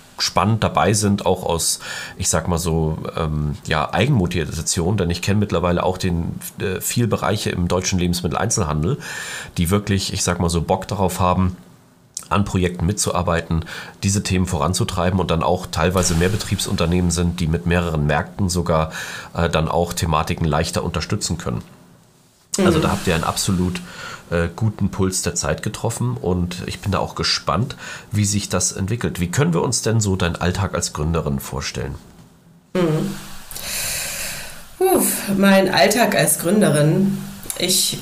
dabei 0.61 0.93
sind, 0.93 1.27
auch 1.27 1.45
aus, 1.45 1.81
ich 2.17 2.29
sag 2.29 2.49
mal 2.49 2.59
so, 2.59 2.99
ähm, 3.17 3.57
ja, 3.67 3.93
Eigenmotivation, 3.93 4.97
denn 4.97 5.11
ich 5.11 5.23
kenne 5.23 5.41
mittlerweile 5.41 5.83
auch 5.83 5.99
den 5.99 6.39
äh, 6.61 6.81
viel 6.81 7.07
Bereiche 7.07 7.51
im 7.51 7.69
deutschen 7.69 7.99
Lebensmitteleinzelhandel, 7.99 8.99
die 9.59 9.71
wirklich, 9.71 10.13
ich 10.13 10.23
sag 10.23 10.41
mal 10.41 10.51
so, 10.51 10.63
Bock 10.63 10.87
darauf 10.89 11.21
haben, 11.21 11.57
an 12.29 12.45
Projekten 12.45 12.87
mitzuarbeiten, 12.87 13.65
diese 14.03 14.23
Themen 14.23 14.47
voranzutreiben 14.47 15.21
und 15.21 15.31
dann 15.31 15.43
auch 15.43 15.67
teilweise 15.67 16.15
mehr 16.15 16.29
Betriebsunternehmen 16.29 17.11
sind, 17.11 17.41
die 17.41 17.47
mit 17.47 17.67
mehreren 17.67 18.07
Märkten 18.07 18.49
sogar 18.49 18.93
äh, 19.35 19.49
dann 19.49 19.69
auch 19.69 19.93
Thematiken 19.93 20.47
leichter 20.47 20.83
unterstützen 20.83 21.39
können. 21.39 21.63
Also 22.59 22.79
mhm. 22.79 22.83
da 22.83 22.91
habt 22.91 23.07
ihr 23.07 23.15
einen 23.15 23.25
absolut 23.25 23.81
äh, 24.33 24.49
guten 24.55 24.91
Puls 24.91 25.23
der 25.23 25.35
Zeit 25.35 25.63
getroffen 25.63 26.17
und 26.17 26.63
ich 26.67 26.81
bin 26.81 26.93
da 26.93 26.99
auch 26.99 27.15
gespannt, 27.15 27.77
wie 28.11 28.25
sich 28.25 28.49
das 28.49 28.73
entwickelt. 28.73 29.21
Wie 29.21 29.31
können 29.31 29.55
wir 29.55 29.63
uns 29.63 29.83
denn 29.83 30.01
so 30.01 30.17
deinen 30.17 30.37
Alltag 30.37 30.75
als 30.75 30.93
Gründerin 30.93 31.39
vorstellen? 31.39 31.95
Mhm. 32.75 33.15
Uff, 34.79 35.29
mein 35.37 35.73
Alltag 35.73 36.17
als 36.17 36.39
Gründerin. 36.39 37.19
Ich 37.59 37.99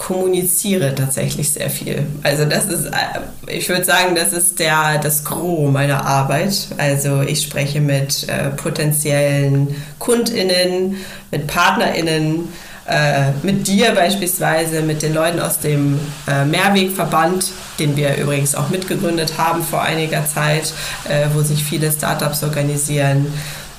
kommuniziere 0.00 0.94
tatsächlich 0.94 1.52
sehr 1.52 1.68
viel. 1.68 2.06
Also 2.22 2.46
das 2.46 2.64
ist, 2.64 2.86
äh, 2.86 3.20
ich 3.46 3.68
würde 3.68 3.84
sagen, 3.84 4.14
das 4.14 4.32
ist 4.32 4.58
der, 4.58 4.98
das 4.98 5.24
Gros 5.24 5.70
meiner 5.70 6.06
Arbeit. 6.06 6.68
Also 6.78 7.20
ich 7.20 7.42
spreche 7.42 7.82
mit 7.82 8.26
äh, 8.28 8.48
potenziellen 8.50 9.74
KundInnen, 9.98 10.96
mit 11.30 11.46
PartnerInnen, 11.46 12.48
äh, 12.90 13.32
mit 13.42 13.66
dir 13.66 13.92
beispielsweise, 13.92 14.82
mit 14.82 15.02
den 15.02 15.14
Leuten 15.14 15.40
aus 15.40 15.60
dem 15.60 16.00
äh, 16.26 16.44
Mehrwegverband, 16.44 17.52
den 17.78 17.96
wir 17.96 18.16
übrigens 18.16 18.54
auch 18.54 18.68
mitgegründet 18.68 19.38
haben 19.38 19.62
vor 19.62 19.82
einiger 19.82 20.26
Zeit, 20.26 20.72
äh, 21.08 21.26
wo 21.32 21.42
sich 21.42 21.62
viele 21.62 21.90
Startups 21.92 22.42
organisieren. 22.42 23.32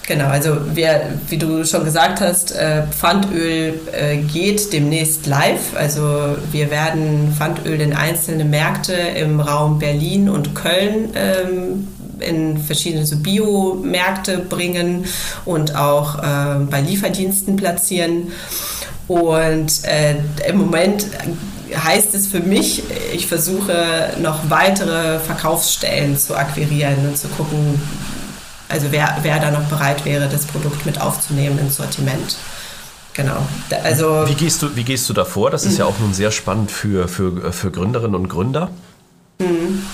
Genau, 0.07 0.27
also 0.27 0.57
wir, 0.73 1.03
wie 1.29 1.37
du 1.37 1.63
schon 1.63 1.85
gesagt 1.85 2.21
hast, 2.21 2.53
äh, 2.53 2.83
Pfandöl 2.87 3.79
äh, 3.91 4.17
geht 4.17 4.73
demnächst 4.73 5.27
live. 5.27 5.75
Also 5.75 6.35
wir 6.51 6.71
werden 6.71 7.33
Pfandöl 7.37 7.79
in 7.79 7.93
einzelne 7.93 8.43
Märkte 8.43 8.93
im 8.93 9.39
Raum 9.39 9.77
Berlin 9.79 10.27
und 10.27 10.55
Köln 10.55 11.09
ähm, 11.15 11.87
in 12.19 12.57
verschiedene 12.57 13.05
so 13.05 13.17
Biomärkte 13.17 14.39
bringen 14.39 15.05
und 15.45 15.75
auch 15.75 16.19
äh, 16.19 16.59
bei 16.69 16.81
Lieferdiensten 16.81 17.55
platzieren. 17.55 18.31
Und 19.11 19.83
äh, 19.83 20.15
im 20.47 20.57
Moment 20.57 21.05
heißt 21.75 22.15
es 22.15 22.27
für 22.27 22.39
mich, 22.39 22.83
ich 23.13 23.27
versuche 23.27 24.13
noch 24.21 24.49
weitere 24.49 25.19
Verkaufsstellen 25.19 26.17
zu 26.17 26.33
akquirieren 26.37 27.09
und 27.09 27.17
zu 27.17 27.27
gucken, 27.27 27.81
also 28.69 28.87
wer, 28.91 29.17
wer 29.21 29.39
da 29.39 29.51
noch 29.51 29.63
bereit 29.63 30.05
wäre, 30.05 30.29
das 30.29 30.45
Produkt 30.45 30.85
mit 30.85 31.01
aufzunehmen 31.01 31.59
ins 31.59 31.75
Sortiment. 31.75 32.37
Genau. 33.11 33.45
Also, 33.83 34.23
wie, 34.29 34.33
gehst 34.33 34.61
du, 34.61 34.73
wie 34.77 34.85
gehst 34.85 35.09
du 35.09 35.13
da 35.13 35.25
vor? 35.25 35.51
Das 35.51 35.65
ist 35.65 35.77
ja 35.77 35.83
auch 35.83 35.99
nun 35.99 36.13
sehr 36.13 36.31
spannend 36.31 36.71
für, 36.71 37.09
für, 37.09 37.51
für 37.51 37.69
Gründerinnen 37.69 38.15
und 38.15 38.29
Gründer. 38.29 38.69
Mhm. 39.39 39.85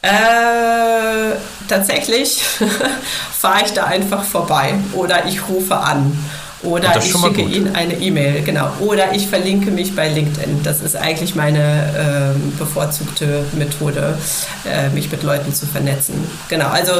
Äh, 0.00 1.36
tatsächlich 1.68 2.42
fahre 3.32 3.66
ich 3.66 3.74
da 3.74 3.84
einfach 3.84 4.24
vorbei 4.24 4.72
oder 4.94 5.26
ich 5.26 5.46
rufe 5.48 5.76
an 5.76 6.16
oder 6.62 6.96
ich 6.96 7.12
schicke 7.12 7.42
Ihnen 7.42 7.74
eine 7.74 7.94
E-Mail, 7.94 8.42
genau. 8.42 8.70
Oder 8.80 9.14
ich 9.14 9.28
verlinke 9.28 9.70
mich 9.70 9.94
bei 9.94 10.08
LinkedIn. 10.08 10.62
Das 10.62 10.80
ist 10.80 10.96
eigentlich 10.96 11.34
meine 11.34 12.34
ähm, 12.34 12.52
bevorzugte 12.58 13.44
Methode, 13.52 14.18
äh, 14.64 14.88
mich 14.90 15.10
mit 15.10 15.22
Leuten 15.22 15.52
zu 15.52 15.66
vernetzen. 15.66 16.14
Genau, 16.48 16.68
also 16.68 16.92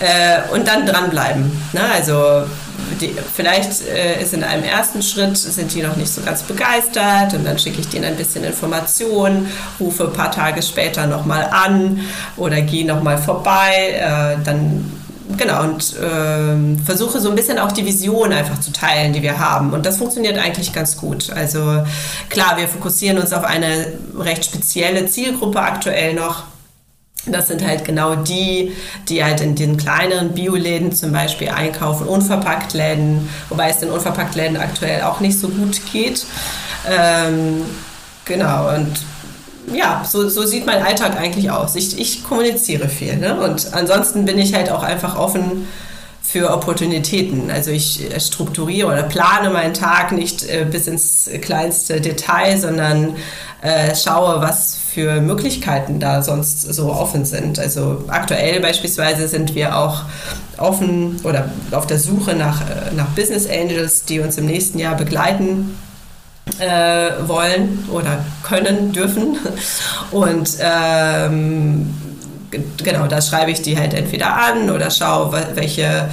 äh, 0.00 0.52
und 0.52 0.66
dann 0.66 0.86
dranbleiben. 0.86 1.44
Ne? 1.72 1.80
Also 1.94 2.44
die, 3.00 3.14
vielleicht 3.34 3.86
äh, 3.86 4.22
ist 4.22 4.32
in 4.32 4.42
einem 4.42 4.64
ersten 4.64 5.02
Schritt, 5.02 5.36
sind 5.36 5.74
die 5.74 5.82
noch 5.82 5.96
nicht 5.96 6.12
so 6.12 6.22
ganz 6.22 6.42
begeistert 6.42 7.34
und 7.34 7.44
dann 7.44 7.58
schicke 7.58 7.80
ich 7.80 7.88
denen 7.88 8.04
ein 8.06 8.16
bisschen 8.16 8.42
Informationen, 8.44 9.50
rufe 9.78 10.04
ein 10.04 10.12
paar 10.12 10.30
Tage 10.30 10.62
später 10.62 11.06
nochmal 11.06 11.48
an 11.50 12.00
oder 12.36 12.62
gehe 12.62 12.86
nochmal 12.86 13.18
vorbei. 13.18 13.98
Äh, 13.98 14.44
dann 14.44 15.03
genau, 15.36 15.62
und 15.62 15.96
äh, 15.96 16.84
versuche 16.84 17.20
so 17.20 17.30
ein 17.30 17.34
bisschen 17.34 17.58
auch 17.58 17.72
die 17.72 17.84
Vision 17.84 18.32
einfach 18.32 18.60
zu 18.60 18.72
teilen, 18.72 19.12
die 19.12 19.22
wir 19.22 19.38
haben. 19.38 19.72
Und 19.72 19.86
das 19.86 19.98
funktioniert 19.98 20.38
eigentlich 20.38 20.72
ganz 20.72 20.96
gut. 20.96 21.30
Also 21.30 21.84
klar, 22.28 22.56
wir 22.56 22.68
fokussieren 22.68 23.18
uns 23.18 23.32
auf 23.32 23.44
eine 23.44 23.86
recht 24.18 24.44
spezielle 24.44 25.06
Zielgruppe 25.06 25.60
aktuell 25.60 26.14
noch. 26.14 26.44
Das 27.26 27.48
sind 27.48 27.66
halt 27.66 27.84
genau 27.86 28.16
die, 28.16 28.72
die 29.08 29.24
halt 29.24 29.40
in 29.40 29.54
den 29.54 29.78
kleineren 29.78 30.34
Bioläden 30.34 30.92
zum 30.92 31.12
Beispiel 31.12 31.48
einkaufen, 31.48 32.06
Unverpacktläden, 32.06 33.28
wobei 33.48 33.70
es 33.70 33.78
den 33.78 33.90
Unverpacktläden 33.90 34.58
aktuell 34.58 35.02
auch 35.02 35.20
nicht 35.20 35.38
so 35.38 35.48
gut 35.48 35.80
geht. 35.90 36.26
Ähm, 36.86 37.62
genau, 38.26 38.74
und 38.74 38.92
ja, 39.72 40.04
so, 40.04 40.28
so 40.28 40.44
sieht 40.44 40.66
mein 40.66 40.82
Alltag 40.82 41.16
eigentlich 41.16 41.50
aus. 41.50 41.76
Ich, 41.76 41.98
ich 41.98 42.24
kommuniziere 42.24 42.88
viel. 42.88 43.16
Ne? 43.16 43.40
Und 43.40 43.72
ansonsten 43.72 44.24
bin 44.24 44.38
ich 44.38 44.54
halt 44.54 44.70
auch 44.70 44.82
einfach 44.82 45.18
offen 45.18 45.66
für 46.22 46.50
Opportunitäten. 46.52 47.50
Also 47.50 47.70
ich 47.70 48.08
strukturiere 48.18 48.88
oder 48.88 49.02
plane 49.02 49.50
meinen 49.50 49.74
Tag 49.74 50.12
nicht 50.12 50.42
äh, 50.48 50.66
bis 50.70 50.86
ins 50.86 51.30
kleinste 51.40 52.00
Detail, 52.00 52.58
sondern 52.58 53.16
äh, 53.62 53.94
schaue, 53.94 54.40
was 54.40 54.76
für 54.94 55.20
Möglichkeiten 55.20 56.00
da 56.00 56.22
sonst 56.22 56.62
so 56.62 56.92
offen 56.92 57.24
sind. 57.24 57.58
Also 57.58 58.04
aktuell 58.08 58.60
beispielsweise 58.60 59.28
sind 59.28 59.54
wir 59.54 59.76
auch 59.76 60.02
offen 60.56 61.20
oder 61.24 61.50
auf 61.72 61.86
der 61.86 61.98
Suche 61.98 62.34
nach, 62.34 62.62
äh, 62.62 62.94
nach 62.94 63.08
Business 63.08 63.48
Angels, 63.48 64.04
die 64.04 64.20
uns 64.20 64.38
im 64.38 64.46
nächsten 64.46 64.78
Jahr 64.78 64.96
begleiten 64.96 65.76
äh, 66.58 67.28
wollen 67.28 67.86
oder 67.90 68.24
können, 68.42 68.92
dürfen. 68.92 69.36
Und 70.10 70.50
ähm, 70.60 71.94
genau, 72.82 73.06
da 73.06 73.20
schreibe 73.20 73.50
ich 73.50 73.62
die 73.62 73.78
halt 73.78 73.94
entweder 73.94 74.34
an 74.34 74.70
oder 74.70 74.90
schaue, 74.90 75.32
welche, 75.54 76.08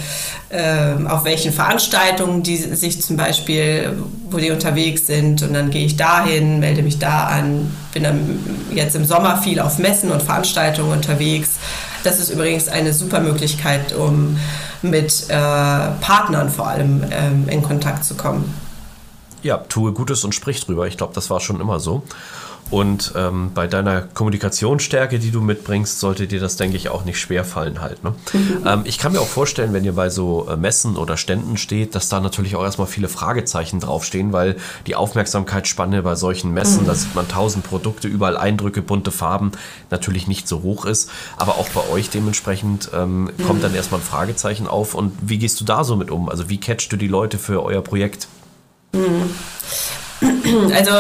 äh, 0.50 1.06
auf 1.08 1.24
welchen 1.24 1.52
Veranstaltungen 1.52 2.44
die 2.44 2.58
sich 2.58 3.02
zum 3.02 3.18
Beispiel, 3.18 3.94
wo 4.30 4.38
die 4.38 4.52
unterwegs 4.52 5.08
sind 5.08 5.42
und 5.44 5.54
dann 5.54 5.70
gehe 5.70 5.86
ich 5.86 5.98
dahin, 5.98 6.60
melde 6.60 6.82
mich 6.82 7.00
da 7.00 7.26
an, 7.26 7.76
bin 7.94 8.04
dann 8.04 8.40
jetzt 8.74 8.96
im 8.96 9.06
Sommer 9.06 9.42
viel 9.42 9.60
auf 9.60 9.78
Messen 9.78 10.12
und 10.12 10.22
Veranstaltungen 10.22 10.92
unterwegs. 10.92 11.52
Das 12.04 12.20
ist 12.20 12.30
übrigens 12.30 12.68
eine 12.68 12.94
super 12.94 13.20
Möglichkeit, 13.20 13.94
um 13.94 14.38
mit 14.82 15.26
äh, 15.30 15.36
Partnern 15.36 16.50
vor 16.50 16.68
allem 16.68 17.04
ähm, 17.12 17.48
in 17.48 17.62
Kontakt 17.62 18.04
zu 18.04 18.16
kommen. 18.16 18.52
Ja, 19.44 19.58
tue 19.58 19.92
Gutes 19.92 20.24
und 20.24 20.36
sprich 20.36 20.64
drüber. 20.66 20.88
Ich 20.88 20.98
glaube, 20.98 21.14
das 21.14 21.30
war 21.30 21.40
schon 21.40 21.60
immer 21.60 21.80
so. 21.80 22.04
Und 22.72 23.12
ähm, 23.18 23.52
bei 23.54 23.68
deiner 23.68 24.02
Kommunikationsstärke, 24.02 25.20
die 25.20 25.32
du 25.32 25.42
mitbringst, 25.42 26.00
sollte 26.00 26.26
dir 26.26 26.40
das, 26.40 26.56
denke 26.56 26.78
ich, 26.78 26.88
auch 26.88 27.04
nicht 27.04 27.20
schwer 27.20 27.44
fallen 27.44 27.82
halt. 27.82 28.02
Ne? 28.02 28.16
Mhm. 28.32 28.64
Ähm, 28.66 28.82
ich 28.86 28.98
kann 28.98 29.12
mir 29.12 29.20
auch 29.20 29.28
vorstellen, 29.28 29.74
wenn 29.74 29.84
ihr 29.84 29.92
bei 29.92 30.10
so 30.10 30.48
äh, 30.50 30.56
Messen 30.56 30.96
oder 30.96 31.18
Ständen 31.18 31.58
steht, 31.58 31.96
dass 31.96 32.08
da 32.08 32.22
natürlich 32.22 32.56
auch 32.56 32.64
erstmal 32.64 32.88
viele 32.88 33.10
Fragezeichen 33.10 33.82
draufstehen, 33.82 34.32
weil 34.32 34.56
die 34.88 34.96
Aufmerksamkeitsspanne 34.96 36.02
bei 36.02 36.16
solchen 36.16 36.54
Messen, 36.54 36.84
mhm. 36.84 36.88
da 36.88 36.96
sieht 36.96 37.14
man 37.14 37.28
tausend 37.28 37.66
Produkte, 37.66 38.08
überall 38.08 38.38
Eindrücke, 38.38 38.82
bunte 38.82 39.12
Farben, 39.12 39.52
natürlich 39.90 40.28
nicht 40.28 40.48
so 40.48 40.62
hoch 40.62 40.86
ist. 40.86 41.10
Aber 41.36 41.56
auch 41.56 41.68
bei 41.70 41.90
euch 41.90 42.10
dementsprechend 42.10 42.90
ähm, 42.94 43.24
mhm. 43.24 43.46
kommt 43.46 43.64
dann 43.66 43.76
erstmal 43.76 44.00
ein 44.00 44.06
Fragezeichen 44.06 44.68
auf. 44.68 44.96
Und 44.96 45.12
wie 45.22 45.40
gehst 45.40 45.60
du 45.60 45.66
da 45.66 45.84
so 45.84 45.98
mit 45.98 46.10
um? 46.10 46.30
Also 46.30 46.48
wie 46.48 46.58
catchst 46.58 46.90
du 46.94 46.96
die 46.96 47.10
Leute 47.10 47.38
für 47.38 47.64
euer 47.64 47.82
Projekt? 47.82 48.30
Mhm. 48.94 49.36
Also 50.76 50.92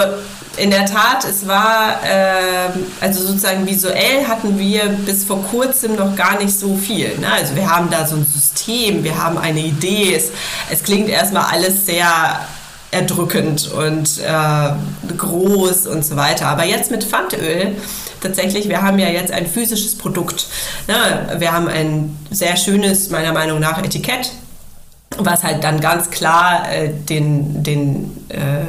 in 0.58 0.70
der 0.70 0.86
Tat, 0.86 1.26
es 1.26 1.48
war, 1.48 2.04
äh, 2.04 2.70
also 3.00 3.26
sozusagen 3.26 3.66
visuell 3.66 4.26
hatten 4.28 4.60
wir 4.60 4.90
bis 4.90 5.24
vor 5.24 5.42
kurzem 5.44 5.96
noch 5.96 6.16
gar 6.16 6.38
nicht 6.40 6.58
so 6.58 6.76
viel. 6.76 7.18
Ne? 7.20 7.32
Also 7.32 7.56
wir 7.56 7.70
haben 7.70 7.90
da 7.90 8.06
so 8.06 8.16
ein 8.16 8.26
System, 8.26 9.04
wir 9.04 9.18
haben 9.22 9.38
eine 9.38 9.62
Idee. 9.62 10.14
Es, 10.14 10.32
es 10.70 10.84
klingt 10.84 11.10
erstmal 11.10 11.46
alles 11.52 11.86
sehr 11.86 12.42
erdrückend 12.92 13.72
und 13.72 14.20
äh, 14.20 15.14
groß 15.16 15.88
und 15.88 16.06
so 16.06 16.18
weiter. 16.18 16.48
Aber 16.48 16.66
jetzt 16.66 16.92
mit 16.92 17.06
Pfandöl, 17.06 17.78
tatsächlich, 18.20 18.68
wir 18.68 18.82
haben 18.82 19.00
ja 19.00 19.08
jetzt 19.08 19.32
ein 19.32 19.48
physisches 19.48 19.98
Produkt. 19.98 20.48
Ne? 20.88 21.38
Wir 21.40 21.54
haben 21.54 21.70
ein 21.70 22.18
sehr 22.30 22.58
schönes, 22.58 23.10
meiner 23.10 23.32
Meinung 23.32 23.60
nach, 23.60 23.78
Etikett 23.82 24.32
was 25.18 25.44
halt 25.44 25.64
dann 25.64 25.80
ganz 25.80 26.10
klar 26.10 26.72
äh, 26.72 26.90
den, 26.90 27.64
den 27.64 28.26
äh, 28.30 28.66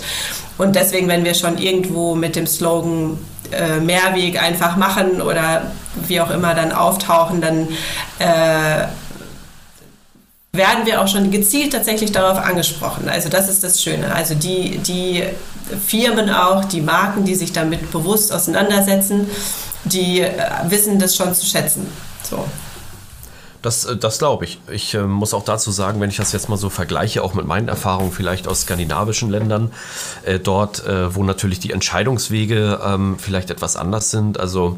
Und 0.56 0.74
deswegen, 0.74 1.08
wenn 1.08 1.24
wir 1.24 1.34
schon 1.34 1.58
irgendwo 1.58 2.14
mit 2.14 2.36
dem 2.36 2.46
Slogan 2.46 3.18
äh, 3.52 3.80
Mehrweg 3.80 4.42
einfach 4.42 4.76
machen 4.76 5.22
oder 5.22 5.70
wie 6.06 6.20
auch 6.20 6.30
immer 6.30 6.54
dann 6.54 6.72
auftauchen, 6.72 7.40
dann 7.40 7.68
äh, 8.18 8.86
werden 10.52 10.86
wir 10.86 11.00
auch 11.00 11.08
schon 11.08 11.30
gezielt 11.30 11.72
tatsächlich 11.72 12.12
darauf 12.12 12.38
angesprochen. 12.38 13.08
Also 13.08 13.28
das 13.28 13.48
ist 13.48 13.62
das 13.62 13.82
Schöne. 13.82 14.12
Also 14.14 14.34
die, 14.34 14.78
die 14.78 15.24
Firmen 15.86 16.30
auch, 16.30 16.64
die 16.64 16.80
Marken, 16.80 17.24
die 17.24 17.34
sich 17.34 17.52
damit 17.52 17.90
bewusst 17.92 18.32
auseinandersetzen, 18.32 19.30
die 19.84 20.20
äh, 20.20 20.32
wissen 20.64 20.98
das 20.98 21.16
schon 21.16 21.34
zu 21.34 21.46
schätzen. 21.46 21.86
So. 22.28 22.44
Das, 23.62 23.84
äh, 23.84 23.96
das 23.96 24.18
glaube 24.18 24.44
ich. 24.44 24.60
Ich 24.70 24.94
äh, 24.94 25.02
muss 25.02 25.34
auch 25.34 25.44
dazu 25.44 25.70
sagen, 25.70 26.00
wenn 26.00 26.10
ich 26.10 26.16
das 26.16 26.32
jetzt 26.32 26.48
mal 26.48 26.56
so 26.56 26.70
vergleiche, 26.70 27.22
auch 27.22 27.34
mit 27.34 27.46
meinen 27.46 27.68
Erfahrungen 27.68 28.12
vielleicht 28.12 28.48
aus 28.48 28.62
skandinavischen 28.62 29.30
Ländern, 29.30 29.72
äh, 30.24 30.38
dort, 30.38 30.86
äh, 30.86 31.14
wo 31.14 31.24
natürlich 31.24 31.58
die 31.58 31.72
Entscheidungswege 31.72 32.80
ähm, 32.84 33.16
vielleicht 33.18 33.50
etwas 33.50 33.76
anders 33.76 34.10
sind. 34.10 34.38
Also 34.38 34.76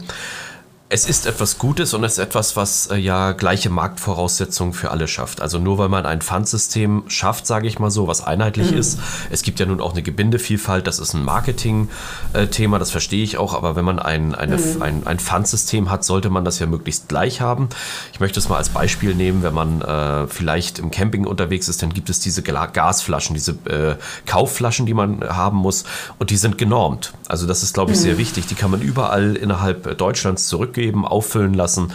es 0.92 1.06
ist 1.06 1.26
etwas 1.26 1.56
Gutes 1.58 1.94
und 1.94 2.02
es 2.02 2.14
ist 2.14 2.18
etwas, 2.18 2.56
was 2.56 2.88
äh, 2.88 2.96
ja 2.96 3.30
gleiche 3.30 3.70
Marktvoraussetzungen 3.70 4.72
für 4.72 4.90
alle 4.90 5.06
schafft. 5.06 5.40
Also 5.40 5.60
nur 5.60 5.78
weil 5.78 5.88
man 5.88 6.04
ein 6.04 6.20
Pfandsystem 6.20 7.04
schafft, 7.06 7.46
sage 7.46 7.68
ich 7.68 7.78
mal 7.78 7.92
so, 7.92 8.08
was 8.08 8.24
einheitlich 8.24 8.72
mhm. 8.72 8.78
ist. 8.78 8.98
Es 9.30 9.42
gibt 9.42 9.60
ja 9.60 9.66
nun 9.66 9.80
auch 9.80 9.92
eine 9.92 10.02
Gebindevielfalt, 10.02 10.88
das 10.88 10.98
ist 10.98 11.14
ein 11.14 11.22
Marketing-Thema, 11.22 12.80
das 12.80 12.90
verstehe 12.90 13.22
ich 13.22 13.38
auch. 13.38 13.54
Aber 13.54 13.76
wenn 13.76 13.84
man 13.84 14.00
ein, 14.00 14.34
eine, 14.34 14.56
mhm. 14.56 14.82
ein, 14.82 15.06
ein 15.06 15.20
Pfandsystem 15.20 15.90
hat, 15.90 16.02
sollte 16.02 16.28
man 16.28 16.44
das 16.44 16.58
ja 16.58 16.66
möglichst 16.66 17.08
gleich 17.08 17.40
haben. 17.40 17.68
Ich 18.12 18.18
möchte 18.18 18.40
es 18.40 18.48
mal 18.48 18.56
als 18.56 18.70
Beispiel 18.70 19.14
nehmen, 19.14 19.44
wenn 19.44 19.54
man 19.54 19.82
äh, 19.82 20.26
vielleicht 20.26 20.80
im 20.80 20.90
Camping 20.90 21.24
unterwegs 21.24 21.68
ist, 21.68 21.82
dann 21.82 21.94
gibt 21.94 22.10
es 22.10 22.18
diese 22.18 22.42
Gasflaschen, 22.42 23.34
diese 23.34 23.52
äh, 23.66 23.94
Kaufflaschen, 24.26 24.86
die 24.86 24.94
man 24.94 25.22
haben 25.22 25.58
muss 25.58 25.84
und 26.18 26.30
die 26.30 26.36
sind 26.36 26.58
genormt. 26.58 27.12
Also 27.28 27.46
das 27.46 27.62
ist, 27.62 27.74
glaube 27.74 27.92
ich, 27.92 27.98
mhm. 27.98 28.02
sehr 28.02 28.18
wichtig. 28.18 28.46
Die 28.46 28.56
kann 28.56 28.72
man 28.72 28.82
überall 28.82 29.36
innerhalb 29.36 29.96
Deutschlands 29.96 30.48
zurückgeben 30.48 30.79
abgeben, 30.80 31.04
auffüllen 31.04 31.54
lassen. 31.54 31.92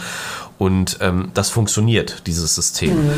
Und 0.58 0.98
ähm, 1.00 1.30
das 1.34 1.50
funktioniert, 1.50 2.22
dieses 2.26 2.54
System. 2.54 3.06
Mhm. 3.06 3.12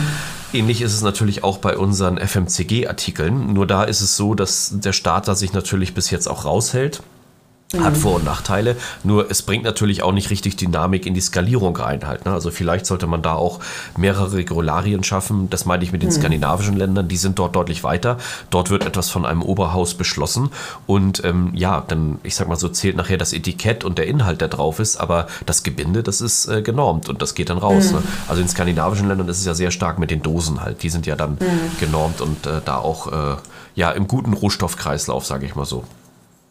Ähnlich 0.53 0.81
ist 0.81 0.95
es 0.95 1.03
natürlich 1.03 1.45
auch 1.45 1.59
bei 1.59 1.77
unseren 1.77 2.19
FMCG-Artikeln. 2.19 3.53
Nur 3.53 3.67
da 3.67 3.85
ist 3.85 4.01
es 4.01 4.17
so, 4.17 4.35
dass 4.35 4.73
der 4.73 4.93
Starter 4.93 5.35
sich 5.35 5.53
natürlich 5.53 5.95
bis 5.95 6.11
jetzt 6.11 6.27
auch 6.27 6.45
raushält. 6.47 7.03
Hat 7.77 7.97
mhm. 7.97 8.01
Vor- 8.01 8.15
und 8.15 8.25
Nachteile, 8.25 8.77
nur 9.05 9.31
es 9.31 9.43
bringt 9.43 9.63
natürlich 9.63 10.03
auch 10.03 10.13
nicht 10.13 10.31
richtig 10.31 10.57
Dynamik 10.57 11.05
in 11.05 11.13
die 11.13 11.21
Skalierung 11.21 11.77
rein 11.77 12.07
halt. 12.07 12.25
Ne? 12.25 12.33
Also 12.33 12.51
vielleicht 12.51 12.87
sollte 12.87 13.07
man 13.07 13.21
da 13.21 13.35
auch 13.35 13.61
mehrere 13.95 14.33
Regularien 14.33 15.05
schaffen. 15.05 15.51
Das 15.51 15.67
meine 15.67 15.85
ich 15.85 15.93
mit 15.93 16.03
den 16.03 16.09
mhm. 16.09 16.15
skandinavischen 16.15 16.79
Ländern, 16.79 17.09
die 17.09 17.19
sind 17.19 17.39
dort 17.39 17.55
deutlich 17.55 17.85
weiter. 17.85 18.17
Dort 18.49 18.71
wird 18.71 18.87
etwas 18.87 19.11
von 19.11 19.27
einem 19.27 19.43
Oberhaus 19.43 19.93
beschlossen 19.93 20.49
und 20.87 21.23
ähm, 21.27 21.51
ja, 21.53 21.85
dann, 21.87 22.19
ich 22.23 22.37
sag 22.37 22.49
mal 22.49 22.57
so, 22.57 22.71
zählt 22.71 22.97
nachher 22.97 23.19
das 23.19 23.35
Etikett 23.35 23.85
und 23.85 23.99
der 23.99 24.07
Inhalt, 24.07 24.41
der 24.41 24.49
drauf 24.49 24.79
ist, 24.79 24.97
aber 24.97 25.27
das 25.45 25.63
Gebinde, 25.63 26.03
das 26.03 26.23
ist 26.23 26.47
äh, 26.47 26.63
genormt 26.63 27.11
und 27.11 27.21
das 27.21 27.35
geht 27.35 27.51
dann 27.51 27.59
raus. 27.59 27.89
Mhm. 27.89 27.99
Ne? 27.99 28.03
Also 28.29 28.41
in 28.41 28.49
skandinavischen 28.49 29.09
Ländern 29.09 29.29
ist 29.29 29.41
es 29.41 29.45
ja 29.45 29.53
sehr 29.53 29.73
stark 29.73 29.99
mit 29.99 30.11
den 30.11 30.23
Dosen 30.23 30.63
halt. 30.63 30.83
Die 30.83 30.89
sind 30.89 31.05
ja 31.05 31.17
dann 31.17 31.33
mhm. 31.33 31.79
genormt 31.79 32.23
und 32.23 32.47
äh, 32.47 32.63
da 32.65 32.79
auch 32.79 33.13
äh, 33.13 33.37
ja 33.75 33.91
im 33.91 34.09
guten 34.09 34.33
Rohstoffkreislauf, 34.33 35.27
sage 35.27 35.45
ich 35.45 35.55
mal 35.55 35.67
so. 35.67 35.85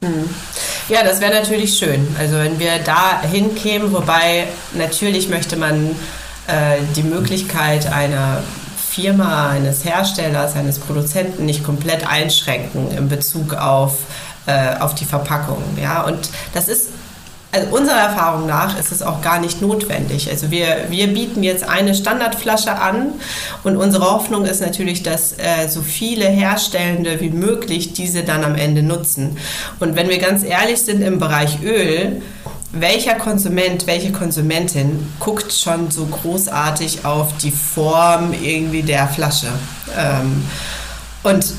Mhm. 0.01 0.29
Ja, 0.89 1.03
das 1.03 1.19
wäre 1.19 1.33
natürlich 1.33 1.77
schön. 1.77 2.15
Also 2.17 2.37
wenn 2.37 2.59
wir 2.59 2.79
da 2.79 3.21
hinkämen, 3.21 3.91
wobei 3.91 4.47
natürlich 4.73 5.27
möchte 5.27 5.57
man 5.57 5.95
äh, 6.47 6.77
die 6.95 7.03
Möglichkeit 7.03 7.91
einer 7.91 8.41
Firma, 8.89 9.49
eines 9.49 9.83
Herstellers, 9.83 10.55
eines 10.55 10.79
Produzenten 10.79 11.45
nicht 11.45 11.63
komplett 11.63 12.07
einschränken 12.07 12.89
in 12.97 13.09
Bezug 13.09 13.53
auf, 13.53 13.97
äh, 14.45 14.77
auf 14.79 14.95
die 14.95 15.05
Verpackung. 15.05 15.61
Ja? 15.79 16.03
Und 16.03 16.29
das 16.53 16.67
ist 16.69 16.89
also 17.57 17.75
unserer 17.75 17.99
Erfahrung 17.99 18.45
nach 18.45 18.79
ist 18.79 18.91
es 18.91 19.01
auch 19.01 19.21
gar 19.21 19.39
nicht 19.39 19.61
notwendig. 19.61 20.29
Also 20.29 20.51
wir, 20.51 20.85
wir 20.89 21.07
bieten 21.07 21.43
jetzt 21.43 21.67
eine 21.67 21.95
Standardflasche 21.95 22.71
an 22.71 23.13
und 23.63 23.77
unsere 23.77 24.11
Hoffnung 24.11 24.45
ist 24.45 24.61
natürlich, 24.61 25.03
dass 25.03 25.33
äh, 25.33 25.67
so 25.67 25.81
viele 25.81 26.25
Herstellende 26.25 27.19
wie 27.19 27.29
möglich 27.29 27.93
diese 27.93 28.23
dann 28.23 28.43
am 28.43 28.55
Ende 28.55 28.83
nutzen. 28.83 29.37
Und 29.79 29.95
wenn 29.95 30.09
wir 30.09 30.19
ganz 30.19 30.43
ehrlich 30.43 30.81
sind 30.81 31.01
im 31.01 31.19
Bereich 31.19 31.61
Öl, 31.63 32.21
welcher 32.71 33.15
Konsument, 33.15 33.87
welche 33.87 34.11
Konsumentin 34.11 35.07
guckt 35.19 35.51
schon 35.53 35.89
so 35.89 36.05
großartig 36.05 37.05
auf 37.05 37.35
die 37.37 37.51
Form 37.51 38.33
irgendwie 38.33 38.83
der 38.83 39.07
Flasche? 39.07 39.47
Ähm, 39.97 40.43
und 41.23 41.53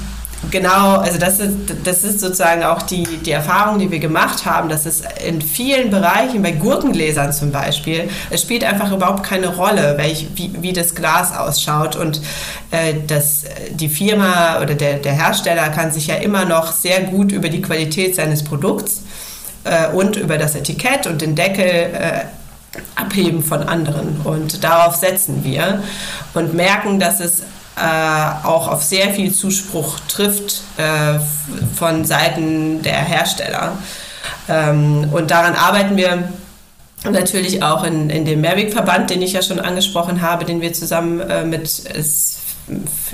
Genau, 0.50 0.98
also 0.98 1.18
das 1.18 1.40
ist, 1.40 1.56
das 1.84 2.04
ist 2.04 2.20
sozusagen 2.20 2.62
auch 2.62 2.82
die, 2.82 3.02
die 3.02 3.32
Erfahrung, 3.32 3.78
die 3.80 3.90
wir 3.90 3.98
gemacht 3.98 4.46
haben, 4.46 4.68
dass 4.68 4.86
es 4.86 5.02
in 5.26 5.42
vielen 5.42 5.90
Bereichen, 5.90 6.42
bei 6.42 6.52
Gurkengläsern 6.52 7.32
zum 7.32 7.50
Beispiel, 7.50 8.08
es 8.30 8.42
spielt 8.42 8.62
einfach 8.64 8.92
überhaupt 8.92 9.24
keine 9.24 9.48
Rolle, 9.48 9.98
welch, 9.98 10.28
wie, 10.36 10.52
wie 10.60 10.72
das 10.72 10.94
Glas 10.94 11.36
ausschaut. 11.36 11.96
Und 11.96 12.20
äh, 12.70 12.94
das, 13.06 13.44
die 13.72 13.88
Firma 13.88 14.60
oder 14.62 14.74
der, 14.74 14.94
der 14.98 15.12
Hersteller 15.12 15.68
kann 15.70 15.90
sich 15.90 16.06
ja 16.06 16.14
immer 16.14 16.44
noch 16.44 16.72
sehr 16.72 17.02
gut 17.02 17.32
über 17.32 17.48
die 17.48 17.60
Qualität 17.60 18.14
seines 18.14 18.44
Produkts 18.44 19.02
äh, 19.64 19.88
und 19.88 20.16
über 20.16 20.38
das 20.38 20.54
Etikett 20.54 21.08
und 21.08 21.20
den 21.20 21.34
Deckel 21.34 21.66
äh, 21.66 22.24
abheben 22.94 23.42
von 23.42 23.64
anderen. 23.64 24.20
Und 24.22 24.62
darauf 24.62 24.94
setzen 24.94 25.42
wir 25.42 25.82
und 26.34 26.54
merken, 26.54 27.00
dass 27.00 27.18
es 27.18 27.42
äh, 27.78 28.46
auch 28.46 28.68
auf 28.68 28.82
sehr 28.82 29.10
viel 29.10 29.32
Zuspruch 29.32 29.98
trifft 30.08 30.62
äh, 30.76 31.18
von 31.76 32.04
Seiten 32.04 32.82
der 32.82 33.04
Hersteller. 33.04 33.78
Ähm, 34.48 35.08
und 35.12 35.30
daran 35.30 35.54
arbeiten 35.54 35.96
wir 35.96 36.30
natürlich 37.04 37.62
auch 37.62 37.84
in, 37.84 38.10
in 38.10 38.24
dem 38.24 38.40
Mehrwegverband, 38.40 39.10
den 39.10 39.22
ich 39.22 39.32
ja 39.32 39.42
schon 39.42 39.60
angesprochen 39.60 40.20
habe, 40.20 40.44
den 40.44 40.60
wir 40.60 40.72
zusammen 40.72 41.20
äh, 41.20 41.44
mit 41.44 41.82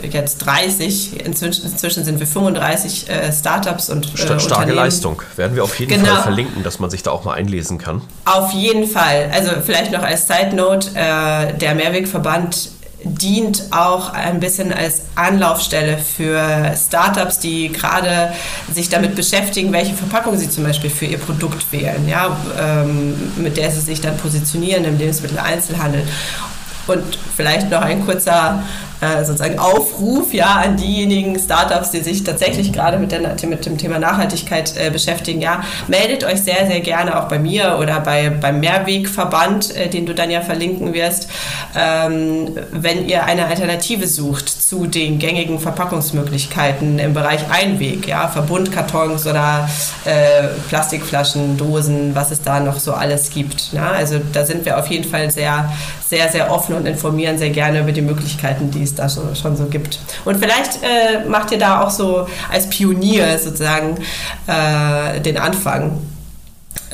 jetzt 0.03 0.39
30, 0.39 1.25
inzwischen, 1.25 1.65
inzwischen 1.65 2.05
sind 2.05 2.19
wir 2.19 2.27
35 2.27 3.09
äh, 3.09 3.33
Startups 3.33 3.89
und 3.89 4.07
äh, 4.15 4.41
Starke 4.41 4.73
Leistung. 4.73 5.23
Werden 5.37 5.55
wir 5.55 5.65
auf 5.65 5.79
jeden 5.79 5.93
genau. 5.93 6.15
Fall 6.15 6.23
verlinken, 6.25 6.63
dass 6.63 6.79
man 6.79 6.91
sich 6.91 7.03
da 7.03 7.11
auch 7.11 7.25
mal 7.25 7.35
einlesen 7.35 7.79
kann. 7.79 8.03
Auf 8.25 8.53
jeden 8.53 8.89
Fall. 8.89 9.31
Also 9.33 9.51
vielleicht 9.65 9.93
noch 9.93 10.03
als 10.03 10.27
Side 10.27 10.55
Note, 10.55 10.91
äh, 10.95 11.55
der 11.55 11.75
Mehrwegverband 11.75 12.71
dient 13.05 13.65
auch 13.71 14.13
ein 14.13 14.41
bisschen 14.41 14.73
als 14.73 15.03
Anlaufstelle 15.15 15.99
für 15.99 16.75
Startups, 16.77 17.39
die 17.39 17.71
gerade 17.71 18.33
sich 18.73 18.89
damit 18.89 19.15
beschäftigen, 19.15 19.73
welche 19.73 19.95
Verpackung 19.95 20.37
sie 20.39 20.49
zum 20.49 20.65
Beispiel 20.65 20.91
für 20.91 21.07
ihr 21.07 21.19
Produkt 21.19 21.71
wählen, 21.73 22.09
ja, 22.09 22.37
ähm, 22.59 23.33
mit 23.37 23.57
der 23.57 23.71
sie 23.71 23.81
sich 23.81 24.01
dann 24.01 24.17
positionieren 24.17 24.85
im 24.85 24.99
Lebensmitteleinzelhandel. 24.99 26.03
Und 26.87 27.19
vielleicht 27.37 27.71
noch 27.71 27.81
ein 27.81 28.05
kurzer 28.05 28.63
äh, 29.05 29.25
sozusagen 29.25 29.59
Aufruf 29.59 30.33
ja, 30.33 30.63
an 30.65 30.77
diejenigen 30.77 31.39
Startups, 31.39 31.91
die 31.91 32.01
sich 32.01 32.25
tatsächlich 32.25 32.73
gerade 32.73 32.99
mit, 32.99 33.13
mit 33.47 33.67
dem 33.67 33.77
Thema 33.77 33.99
Nachhaltigkeit 33.99 34.75
äh, 34.77 34.91
beschäftigen. 34.91 35.41
Ja, 35.41 35.63
meldet 35.89 36.25
euch 36.25 36.43
sehr, 36.43 36.67
sehr 36.67 36.81
gerne 36.81 37.21
auch 37.21 37.29
bei 37.29 37.39
mir 37.39 37.79
oder 37.81 38.01
bei, 38.01 38.31
beim 38.31 38.61
Mehrwegverband, 38.61 39.77
äh, 39.77 39.89
den 39.89 40.07
du 40.07 40.15
dann 40.15 40.31
ja 40.31 40.41
verlinken 40.41 40.95
wirst, 40.95 41.29
ähm, 41.77 42.57
wenn 42.71 43.09
ihr 43.09 43.25
eine 43.25 43.47
Alternative 43.47 44.07
sucht 44.07 44.49
zu 44.49 44.87
den 44.87 45.19
gängigen 45.19 45.59
Verpackungsmöglichkeiten 45.59 46.99
im 46.99 47.15
Bereich 47.15 47.51
Einweg, 47.51 48.07
ja, 48.07 48.29
Verbundkartons 48.29 49.27
oder 49.27 49.69
äh, 50.05 50.49
Plastikflaschen, 50.69 51.57
Dosen, 51.57 52.15
was 52.15 52.31
es 52.31 52.43
da 52.43 52.61
noch 52.61 52.79
so 52.79 52.93
alles 52.93 53.31
gibt. 53.31 53.73
Ja? 53.73 53.91
Also 53.91 54.21
da 54.33 54.45
sind 54.45 54.65
wir 54.65 54.79
auf 54.79 54.87
jeden 54.87 55.09
Fall 55.09 55.31
sehr, 55.31 55.73
sehr, 56.09 56.29
sehr 56.29 56.51
offen 56.51 56.74
und 56.75 56.87
informieren 56.87 57.39
sehr 57.39 57.51
gerne 57.51 57.81
über 57.81 57.93
die 57.93 58.03
Möglichkeiten, 58.03 58.71
die 58.71 58.83
es 58.83 58.95
da 58.95 59.09
so, 59.09 59.35
schon 59.35 59.57
so 59.57 59.67
gibt. 59.67 59.99
Und 60.25 60.39
vielleicht 60.39 60.83
äh, 60.83 61.29
macht 61.29 61.53
ihr 61.53 61.59
da 61.59 61.83
auch 61.83 61.91
so 61.91 62.27
als 62.53 62.69
Pionier 62.69 63.39
sozusagen 63.39 63.97
äh, 64.47 65.21
den 65.21 65.39
Anfang 65.39 66.01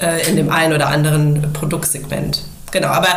äh, 0.01 0.29
in 0.29 0.37
dem 0.37 0.51
einen 0.51 0.73
oder 0.73 0.89
anderen 0.89 1.53
Produktsegment. 1.53 2.43
Genau, 2.73 2.89
aber 2.89 3.09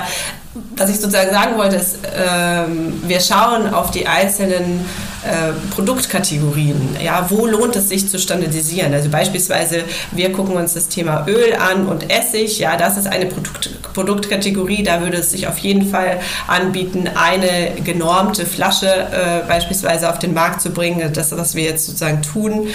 was 0.75 0.89
ich 0.89 0.97
sozusagen 0.97 1.31
sagen 1.31 1.57
wollte, 1.57 1.77
ist, 1.77 1.99
ähm, 2.15 3.01
wir 3.07 3.19
schauen 3.19 3.73
auf 3.73 3.89
die 3.91 4.05
einzelnen 4.05 4.85
äh, 5.23 5.51
Produktkategorien. 5.73 6.97
Ja, 7.03 7.25
wo 7.29 7.47
lohnt 7.47 7.75
es 7.75 7.89
sich 7.89 8.07
zu 8.09 8.19
standardisieren? 8.19 8.93
Also 8.93 9.09
beispielsweise, 9.09 9.83
wir 10.11 10.31
gucken 10.31 10.55
uns 10.55 10.73
das 10.73 10.89
Thema 10.89 11.25
Öl 11.27 11.55
an 11.55 11.87
und 11.87 12.11
Essig. 12.11 12.59
Ja, 12.59 12.77
das 12.77 12.97
ist 12.97 13.07
eine 13.07 13.25
Produkt, 13.25 13.71
Produktkategorie. 13.93 14.83
Da 14.83 15.01
würde 15.01 15.17
es 15.17 15.31
sich 15.31 15.47
auf 15.47 15.57
jeden 15.57 15.89
Fall 15.89 16.19
anbieten, 16.47 17.09
eine 17.13 17.81
genormte 17.83 18.45
Flasche 18.45 18.87
äh, 18.87 19.47
beispielsweise 19.47 20.09
auf 20.09 20.19
den 20.19 20.33
Markt 20.33 20.61
zu 20.61 20.69
bringen. 20.71 21.11
Das 21.13 21.35
was 21.35 21.55
wir 21.55 21.63
jetzt 21.63 21.85
sozusagen 21.85 22.21
tun. 22.21 22.67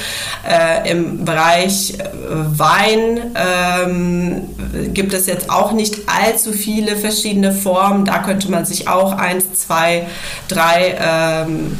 Äh, 0.49 0.91
Im 0.91 1.25
Bereich 1.25 1.95
äh, 1.95 2.05
Wein 2.29 3.35
ähm, 3.37 4.49
gibt 4.93 5.13
es 5.13 5.27
jetzt 5.27 5.49
auch 5.49 5.73
nicht 5.73 5.97
allzu 6.07 6.53
viele 6.53 6.97
verschiedene 6.97 7.53
Formen 7.53 7.69
Form. 7.69 8.05
Da 8.05 8.19
könnte 8.19 8.51
man 8.51 8.65
sich 8.65 8.89
auch 8.89 9.13
eins, 9.13 9.53
zwei, 9.55 10.07
drei 10.49 10.97
ähm, 10.99 11.77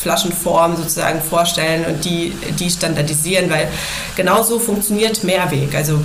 Flaschenformen 0.00 0.76
sozusagen 0.76 1.20
vorstellen 1.20 1.84
und 1.86 2.04
die, 2.04 2.32
die 2.58 2.70
standardisieren, 2.70 3.48
weil 3.50 3.68
genau 4.16 4.42
so 4.42 4.58
funktioniert 4.58 5.24
Mehrweg. 5.24 5.74
Also 5.74 6.00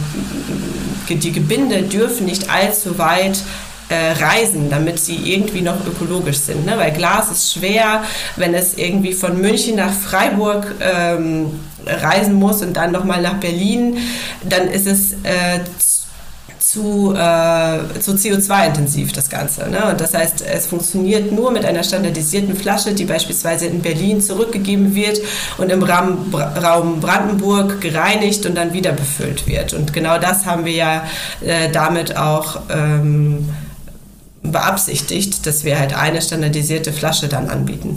die 1.16 1.32
Gebinde 1.32 1.84
dürfen 1.84 2.26
nicht 2.26 2.50
allzu 2.50 2.98
weit 2.98 3.40
äh, 3.90 4.12
reisen, 4.24 4.70
damit 4.70 5.00
sie 5.00 5.18
irgendwie 5.34 5.62
noch 5.62 5.86
ökologisch 5.86 6.38
sind. 6.38 6.66
Ne? 6.66 6.78
Weil 6.78 6.92
Glas 6.92 7.30
ist 7.32 7.54
schwer, 7.54 8.04
wenn 8.38 8.54
es 8.54 8.78
irgendwie 8.78 9.14
von 9.14 9.40
München 9.40 9.76
nach 9.76 9.92
Freiburg 9.92 10.76
ähm, 10.80 11.60
reisen 11.86 12.36
muss 12.36 12.62
und 12.62 12.78
dann 12.78 12.92
nochmal 12.92 13.22
nach 13.22 13.36
Berlin, 13.36 13.98
dann 14.48 14.68
ist 14.68 14.88
es 14.88 15.14
äh, 15.24 15.60
zu, 16.72 17.14
äh, 17.14 18.00
zu 18.00 18.12
CO2-intensiv, 18.12 19.12
das 19.12 19.30
Ganze. 19.30 19.70
Ne? 19.70 19.92
Und 19.92 20.00
das 20.00 20.14
heißt, 20.14 20.42
es 20.42 20.68
funktioniert 20.68 21.32
nur 21.32 21.52
mit 21.52 21.66
einer 21.66 21.84
standardisierten 21.84 22.56
Flasche, 22.56 22.94
die 22.94 23.04
beispielsweise 23.04 23.66
in 23.66 23.82
Berlin 23.82 24.22
zurückgegeben 24.22 24.96
wird 24.96 25.20
und 25.58 25.70
im 25.70 25.84
Raum, 25.84 26.34
Raum 26.34 27.02
Brandenburg 27.02 27.82
gereinigt 27.82 28.46
und 28.46 28.56
dann 28.56 28.72
wieder 28.74 28.94
befüllt 28.94 29.48
wird. 29.48 29.74
Und 29.74 29.92
genau 29.92 30.18
das 30.18 30.46
haben 30.46 30.64
wir 30.64 30.74
ja 30.74 31.04
äh, 31.42 31.70
damit 31.70 32.16
auch 32.16 32.62
ähm, 32.70 33.50
beabsichtigt, 34.42 35.46
dass 35.46 35.66
wir 35.66 35.78
halt 35.78 35.94
eine 35.94 36.22
standardisierte 36.22 36.94
Flasche 36.94 37.28
dann 37.28 37.50
anbieten. 37.50 37.96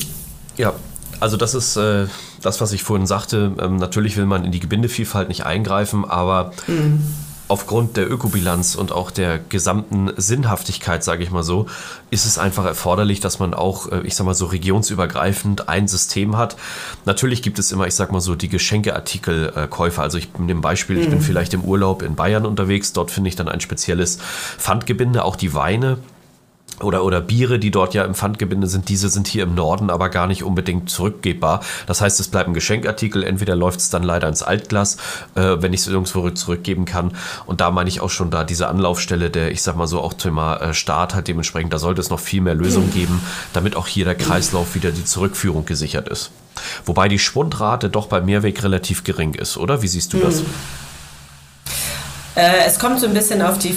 Ja, 0.56 0.72
also 1.20 1.36
das 1.36 1.54
ist 1.54 1.76
äh, 1.76 2.06
das, 2.42 2.60
was 2.60 2.72
ich 2.72 2.82
vorhin 2.82 3.06
sagte. 3.06 3.52
Ähm, 3.60 3.76
natürlich 3.76 4.16
will 4.16 4.26
man 4.26 4.44
in 4.44 4.50
die 4.50 4.60
Gebindevielfalt 4.60 5.28
nicht 5.28 5.46
eingreifen, 5.46 6.04
aber 6.04 6.52
mhm 6.66 7.02
aufgrund 7.48 7.96
der 7.96 8.10
Ökobilanz 8.10 8.74
und 8.74 8.92
auch 8.92 9.10
der 9.10 9.38
gesamten 9.38 10.10
Sinnhaftigkeit, 10.16 11.04
sage 11.04 11.22
ich 11.22 11.30
mal 11.30 11.42
so, 11.42 11.66
ist 12.10 12.24
es 12.24 12.38
einfach 12.38 12.64
erforderlich, 12.64 13.20
dass 13.20 13.38
man 13.38 13.54
auch, 13.54 13.90
äh, 13.92 14.00
ich 14.04 14.14
sag 14.14 14.24
mal 14.24 14.34
so, 14.34 14.46
regionsübergreifend 14.46 15.68
ein 15.68 15.86
System 15.86 16.36
hat. 16.36 16.56
Natürlich 17.04 17.42
gibt 17.42 17.58
es 17.58 17.72
immer, 17.72 17.86
ich 17.86 17.94
sag 17.94 18.12
mal 18.12 18.20
so, 18.20 18.34
die 18.34 18.48
Geschenkeartikelkäufer. 18.48 20.02
Also 20.02 20.18
ich 20.18 20.28
nehme 20.38 20.60
Beispiel, 20.60 20.98
ich 20.98 21.08
bin 21.08 21.18
mhm. 21.18 21.22
vielleicht 21.22 21.54
im 21.54 21.64
Urlaub 21.64 22.02
in 22.02 22.14
Bayern 22.14 22.46
unterwegs, 22.46 22.92
dort 22.92 23.10
finde 23.10 23.28
ich 23.28 23.36
dann 23.36 23.48
ein 23.48 23.60
spezielles 23.60 24.18
Pfandgebinde, 24.58 25.24
auch 25.24 25.36
die 25.36 25.54
Weine 25.54 25.98
oder, 26.80 27.04
oder 27.04 27.20
Biere, 27.20 27.58
die 27.58 27.70
dort 27.70 27.94
ja 27.94 28.04
im 28.04 28.14
Pfandgebinde 28.14 28.66
sind, 28.66 28.88
diese 28.88 29.08
sind 29.08 29.28
hier 29.28 29.44
im 29.44 29.54
Norden 29.54 29.90
aber 29.90 30.08
gar 30.08 30.26
nicht 30.26 30.42
unbedingt 30.42 30.90
zurückgebbar. 30.90 31.60
Das 31.86 32.00
heißt, 32.00 32.18
es 32.18 32.28
bleibt 32.28 32.48
ein 32.48 32.54
Geschenkartikel, 32.54 33.22
entweder 33.22 33.54
läuft 33.54 33.80
es 33.80 33.90
dann 33.90 34.02
leider 34.02 34.28
ins 34.28 34.42
Altglas, 34.42 34.96
äh, 35.36 35.56
wenn 35.60 35.72
ich 35.72 35.80
es 35.80 35.86
irgendwo 35.86 36.28
zurückgeben 36.30 36.84
kann. 36.84 37.12
Und 37.46 37.60
da 37.60 37.70
meine 37.70 37.88
ich 37.88 38.00
auch 38.00 38.10
schon 38.10 38.30
da 38.30 38.42
diese 38.42 38.68
Anlaufstelle, 38.68 39.30
der, 39.30 39.52
ich 39.52 39.62
sag 39.62 39.76
mal 39.76 39.86
so, 39.86 40.00
auch 40.00 40.14
Thema 40.14 40.56
äh, 40.56 40.74
Staat 40.74 41.14
halt 41.14 41.28
dementsprechend, 41.28 41.72
da 41.72 41.78
sollte 41.78 42.00
es 42.00 42.10
noch 42.10 42.20
viel 42.20 42.40
mehr 42.40 42.54
Lösungen 42.54 42.92
geben, 42.92 43.20
damit 43.52 43.76
auch 43.76 43.86
hier 43.86 44.04
der 44.04 44.16
Kreislauf 44.16 44.74
wieder 44.74 44.90
die 44.90 45.04
Zurückführung 45.04 45.66
gesichert 45.66 46.08
ist. 46.08 46.32
Wobei 46.84 47.08
die 47.08 47.18
Schwundrate 47.18 47.88
doch 47.88 48.06
bei 48.06 48.20
Mehrweg 48.20 48.62
relativ 48.62 49.04
gering 49.04 49.34
ist, 49.34 49.56
oder? 49.56 49.82
Wie 49.82 49.88
siehst 49.88 50.12
du 50.12 50.18
das? 50.18 50.40
Hm. 50.40 50.46
Äh, 52.36 52.64
es 52.66 52.80
kommt 52.80 52.98
so 52.98 53.06
ein 53.06 53.14
bisschen 53.14 53.42
auf 53.42 53.58
die 53.58 53.76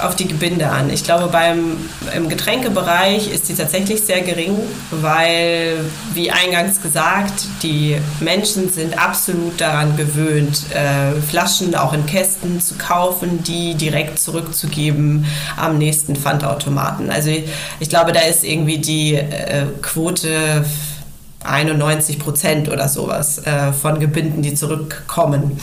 auf 0.00 0.16
die 0.16 0.26
Gebinde 0.26 0.68
an. 0.68 0.90
Ich 0.90 1.04
glaube, 1.04 1.28
beim, 1.28 1.76
im 2.14 2.28
Getränkebereich 2.28 3.30
ist 3.30 3.48
die 3.48 3.54
tatsächlich 3.54 4.00
sehr 4.02 4.22
gering, 4.22 4.56
weil, 4.90 5.84
wie 6.14 6.30
eingangs 6.30 6.80
gesagt, 6.80 7.44
die 7.62 7.96
Menschen 8.20 8.70
sind 8.70 8.98
absolut 8.98 9.60
daran 9.60 9.96
gewöhnt, 9.96 10.64
äh, 10.74 11.20
Flaschen 11.20 11.74
auch 11.74 11.92
in 11.92 12.06
Kästen 12.06 12.60
zu 12.60 12.74
kaufen, 12.76 13.42
die 13.42 13.74
direkt 13.74 14.18
zurückzugeben 14.18 15.26
am 15.56 15.78
nächsten 15.78 16.16
Pfandautomaten. 16.16 17.10
Also 17.10 17.30
ich, 17.30 17.44
ich 17.80 17.88
glaube, 17.88 18.12
da 18.12 18.20
ist 18.20 18.44
irgendwie 18.44 18.78
die 18.78 19.14
äh, 19.14 19.66
Quote 19.82 20.64
91 21.44 22.18
Prozent 22.18 22.68
oder 22.68 22.88
sowas 22.88 23.38
äh, 23.44 23.72
von 23.72 24.00
Gebinden, 24.00 24.42
die 24.42 24.54
zurückkommen. 24.54 25.60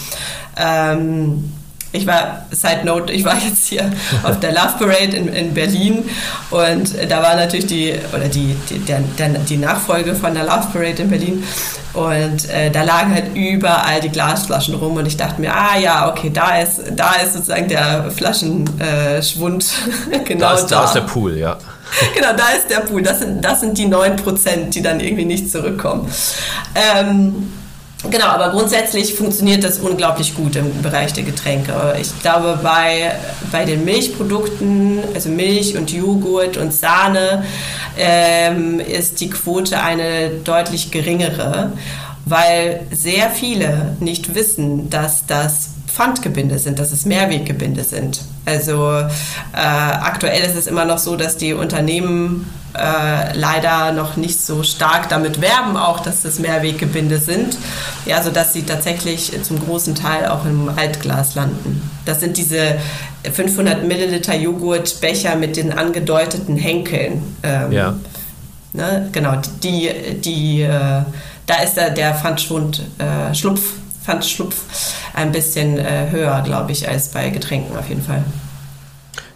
Ähm, 0.57 1.51
ich 1.91 2.05
war, 2.05 2.45
Side 2.51 2.81
Note, 2.85 3.11
ich 3.11 3.23
war 3.23 3.35
jetzt 3.35 3.67
hier 3.67 3.91
auf 4.23 4.39
der 4.39 4.51
Love 4.51 4.73
Parade 4.77 5.15
in, 5.15 5.27
in 5.27 5.53
Berlin 5.53 6.03
und 6.51 6.93
da 7.09 7.23
war 7.23 7.35
natürlich 7.35 7.65
die, 7.65 7.93
oder 8.13 8.27
die, 8.27 8.55
die, 8.69 8.79
der, 8.79 8.99
der, 9.17 9.29
die 9.29 9.57
Nachfolge 9.57 10.13
von 10.15 10.33
der 10.33 10.43
Love 10.43 10.67
Parade 10.71 11.01
in 11.01 11.09
Berlin 11.09 11.43
und 11.93 12.49
äh, 12.49 12.69
da 12.69 12.83
lagen 12.83 13.13
halt 13.13 13.35
überall 13.35 13.99
die 14.01 14.09
Glasflaschen 14.09 14.75
rum 14.75 14.97
und 14.97 15.07
ich 15.07 15.17
dachte 15.17 15.41
mir, 15.41 15.53
ah 15.53 15.77
ja, 15.79 16.09
okay, 16.09 16.29
da 16.31 16.59
ist, 16.59 16.81
da 16.95 17.13
ist 17.15 17.33
sozusagen 17.33 17.67
der 17.67 18.11
Flaschenschwund 18.11 19.65
äh, 20.11 20.19
genau 20.25 20.49
da. 20.49 20.53
Ist, 20.55 20.67
da. 20.67 20.79
da 20.79 20.85
ist 20.85 20.93
der 20.93 21.01
Pool, 21.01 21.37
ja. 21.37 21.57
genau, 22.15 22.33
da 22.37 22.49
ist 22.55 22.69
der 22.69 22.81
Pool. 22.81 23.01
Das 23.01 23.19
sind, 23.19 23.43
das 23.43 23.61
sind 23.61 23.77
die 23.77 23.87
9%, 23.87 24.69
die 24.69 24.81
dann 24.83 24.99
irgendwie 24.99 25.25
nicht 25.25 25.51
zurückkommen. 25.51 26.07
Ähm, 26.75 27.51
Genau, 28.09 28.27
aber 28.27 28.51
grundsätzlich 28.51 29.13
funktioniert 29.13 29.63
das 29.63 29.79
unglaublich 29.79 30.33
gut 30.33 30.55
im 30.55 30.81
Bereich 30.81 31.11
der 31.11 31.25
Getränke. 31.25 31.97
Ich 31.99 32.17
glaube, 32.21 32.57
bei, 32.63 33.11
bei 33.51 33.65
den 33.65 33.83
Milchprodukten, 33.83 34.99
also 35.13 35.27
Milch 35.27 35.77
und 35.77 35.91
Joghurt 35.91 36.55
und 36.55 36.73
Sahne, 36.73 37.43
ähm, 37.97 38.79
ist 38.79 39.19
die 39.19 39.29
Quote 39.29 39.81
eine 39.81 40.29
deutlich 40.45 40.91
geringere, 40.91 41.73
weil 42.25 42.87
sehr 42.91 43.31
viele 43.31 43.97
nicht 43.99 44.33
wissen, 44.33 44.89
dass 44.89 45.25
das 45.25 45.71
Pfandgebinde 45.89 46.59
sind, 46.59 46.79
dass 46.79 46.91
es 46.91 47.05
Mehrweggebinde 47.05 47.83
sind. 47.83 48.21
Also 48.45 48.91
äh, 48.91 49.07
aktuell 49.53 50.43
ist 50.43 50.55
es 50.55 50.67
immer 50.67 50.85
noch 50.85 50.97
so, 50.97 51.15
dass 51.15 51.37
die 51.37 51.53
Unternehmen 51.53 52.47
äh, 52.75 53.37
leider 53.37 53.91
noch 53.91 54.15
nicht 54.15 54.39
so 54.39 54.63
stark 54.63 55.09
damit 55.09 55.41
werben, 55.41 55.75
auch 55.75 55.99
dass 56.01 56.21
das 56.21 56.39
Mehrweggebinde 56.39 57.17
sind, 57.17 57.57
ja, 58.05 58.21
sodass 58.21 58.53
sie 58.53 58.63
tatsächlich 58.63 59.31
zum 59.43 59.59
großen 59.65 59.95
Teil 59.95 60.27
auch 60.27 60.45
im 60.45 60.69
Altglas 60.69 61.35
landen. 61.35 61.81
Das 62.05 62.19
sind 62.19 62.37
diese 62.37 62.77
500 63.31 63.83
Milliliter 63.83 64.35
Joghurtbecher 64.35 65.35
mit 65.35 65.57
den 65.57 65.73
angedeuteten 65.73 66.57
Henkeln. 66.57 67.35
Ähm, 67.43 67.71
ja. 67.71 67.95
Ne, 68.71 69.09
genau, 69.11 69.41
die, 69.63 69.89
die, 70.23 70.61
äh, 70.61 71.01
da 71.47 71.55
ist 71.63 71.75
der, 71.75 71.89
der 71.89 72.13
Pfandschwund, 72.13 72.83
äh, 72.99 73.33
Schlupf, 73.33 73.61
Pfandschlupf 74.09 74.55
ein 75.13 75.31
bisschen 75.31 75.77
äh, 75.77 76.09
höher, 76.09 76.41
glaube 76.41 76.71
ich, 76.71 76.87
als 76.89 77.09
bei 77.09 77.29
Getränken 77.29 77.77
auf 77.77 77.89
jeden 77.89 78.01
Fall. 78.01 78.23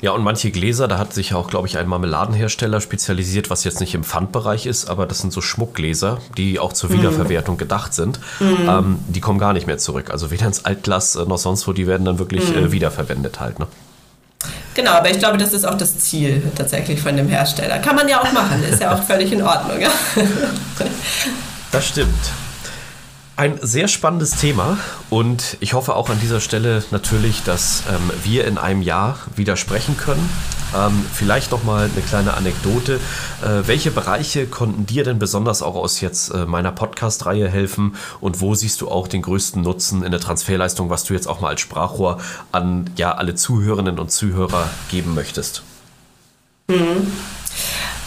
Ja, 0.01 0.11
und 0.11 0.23
manche 0.23 0.51
Gläser, 0.51 0.87
da 0.87 0.97
hat 0.97 1.13
sich 1.13 1.33
auch, 1.33 1.49
glaube 1.49 1.67
ich, 1.67 1.77
ein 1.77 1.87
Marmeladenhersteller 1.87 2.81
spezialisiert, 2.81 3.49
was 3.49 3.63
jetzt 3.63 3.79
nicht 3.79 3.95
im 3.95 4.03
Pfandbereich 4.03 4.65
ist, 4.65 4.89
aber 4.89 5.05
das 5.05 5.19
sind 5.19 5.31
so 5.31 5.39
Schmuckgläser, 5.39 6.17
die 6.37 6.59
auch 6.59 6.73
zur 6.73 6.91
Wiederverwertung 6.91 7.57
gedacht 7.57 7.93
sind. 7.93 8.19
Mhm. 8.39 8.67
Ähm, 8.67 8.99
die 9.07 9.21
kommen 9.21 9.39
gar 9.39 9.53
nicht 9.53 9.65
mehr 9.67 9.77
zurück. 9.77 10.09
Also 10.09 10.31
weder 10.31 10.47
ins 10.47 10.65
Altglas 10.65 11.15
äh, 11.15 11.23
noch 11.23 11.37
sonst 11.37 11.67
wo, 11.67 11.73
die 11.73 11.87
werden 11.87 12.03
dann 12.03 12.19
wirklich 12.19 12.49
mhm. 12.49 12.65
äh, 12.65 12.71
wiederverwendet 12.71 13.39
halt. 13.39 13.59
Ne? 13.59 13.67
Genau, 14.73 14.91
aber 14.91 15.09
ich 15.09 15.19
glaube, 15.19 15.37
das 15.37 15.53
ist 15.53 15.65
auch 15.65 15.77
das 15.77 15.99
Ziel 15.99 16.41
tatsächlich 16.55 16.99
von 16.99 17.15
dem 17.15 17.29
Hersteller. 17.29 17.79
Kann 17.79 17.95
man 17.95 18.09
ja 18.09 18.19
auch 18.19 18.31
machen, 18.33 18.61
ist 18.63 18.81
ja 18.81 18.93
auch 18.93 19.03
völlig 19.07 19.31
in 19.31 19.43
Ordnung. 19.43 19.79
Ja? 19.79 19.89
Das 21.71 21.87
stimmt. 21.87 22.42
Ein 23.35 23.57
sehr 23.63 23.87
spannendes 23.87 24.31
Thema 24.31 24.77
und 25.09 25.57
ich 25.59 25.73
hoffe 25.73 25.95
auch 25.95 26.11
an 26.11 26.19
dieser 26.19 26.39
Stelle 26.39 26.83
natürlich, 26.91 27.41
dass 27.41 27.81
ähm, 27.89 28.11
wir 28.23 28.45
in 28.45 28.59
einem 28.59 28.83
Jahr 28.83 29.17
wieder 29.35 29.57
sprechen 29.57 29.97
können. 29.97 30.29
Ähm, 30.75 31.03
vielleicht 31.11 31.49
noch 31.49 31.63
mal 31.63 31.89
eine 31.91 32.01
kleine 32.03 32.35
Anekdote. 32.35 32.99
Äh, 33.41 33.67
welche 33.67 33.89
Bereiche 33.89 34.45
konnten 34.45 34.85
dir 34.85 35.03
denn 35.03 35.17
besonders 35.17 35.63
auch 35.63 35.73
aus 35.73 35.99
jetzt 35.99 36.29
äh, 36.29 36.45
meiner 36.45 36.71
Podcast-Reihe 36.71 37.49
helfen 37.49 37.95
und 38.21 38.39
wo 38.39 38.53
siehst 38.53 38.81
du 38.81 38.89
auch 38.89 39.07
den 39.07 39.23
größten 39.23 39.63
Nutzen 39.63 40.03
in 40.03 40.11
der 40.11 40.19
Transferleistung, 40.21 40.91
was 40.91 41.03
du 41.03 41.15
jetzt 41.15 41.25
auch 41.27 41.41
mal 41.41 41.49
als 41.49 41.61
Sprachrohr 41.61 42.19
an 42.51 42.91
ja 42.97 43.15
alle 43.15 43.33
Zuhörerinnen 43.33 43.97
und 43.97 44.11
Zuhörer 44.11 44.69
geben 44.91 45.15
möchtest? 45.15 45.63
Mhm. 46.67 47.11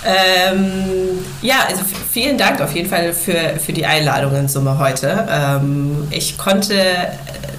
Ähm, 0.05 1.25
ja, 1.43 1.65
also 1.69 1.83
vielen 2.11 2.39
Dank 2.39 2.61
auf 2.61 2.75
jeden 2.75 2.89
Fall 2.89 3.13
für, 3.13 3.59
für 3.59 3.73
die 3.73 3.87
Einladung 3.87 4.35
in 4.37 4.49
Summe 4.49 4.79
heute. 4.79 5.27
Ähm, 5.31 6.07
ich 6.11 6.39
konnte 6.39 6.77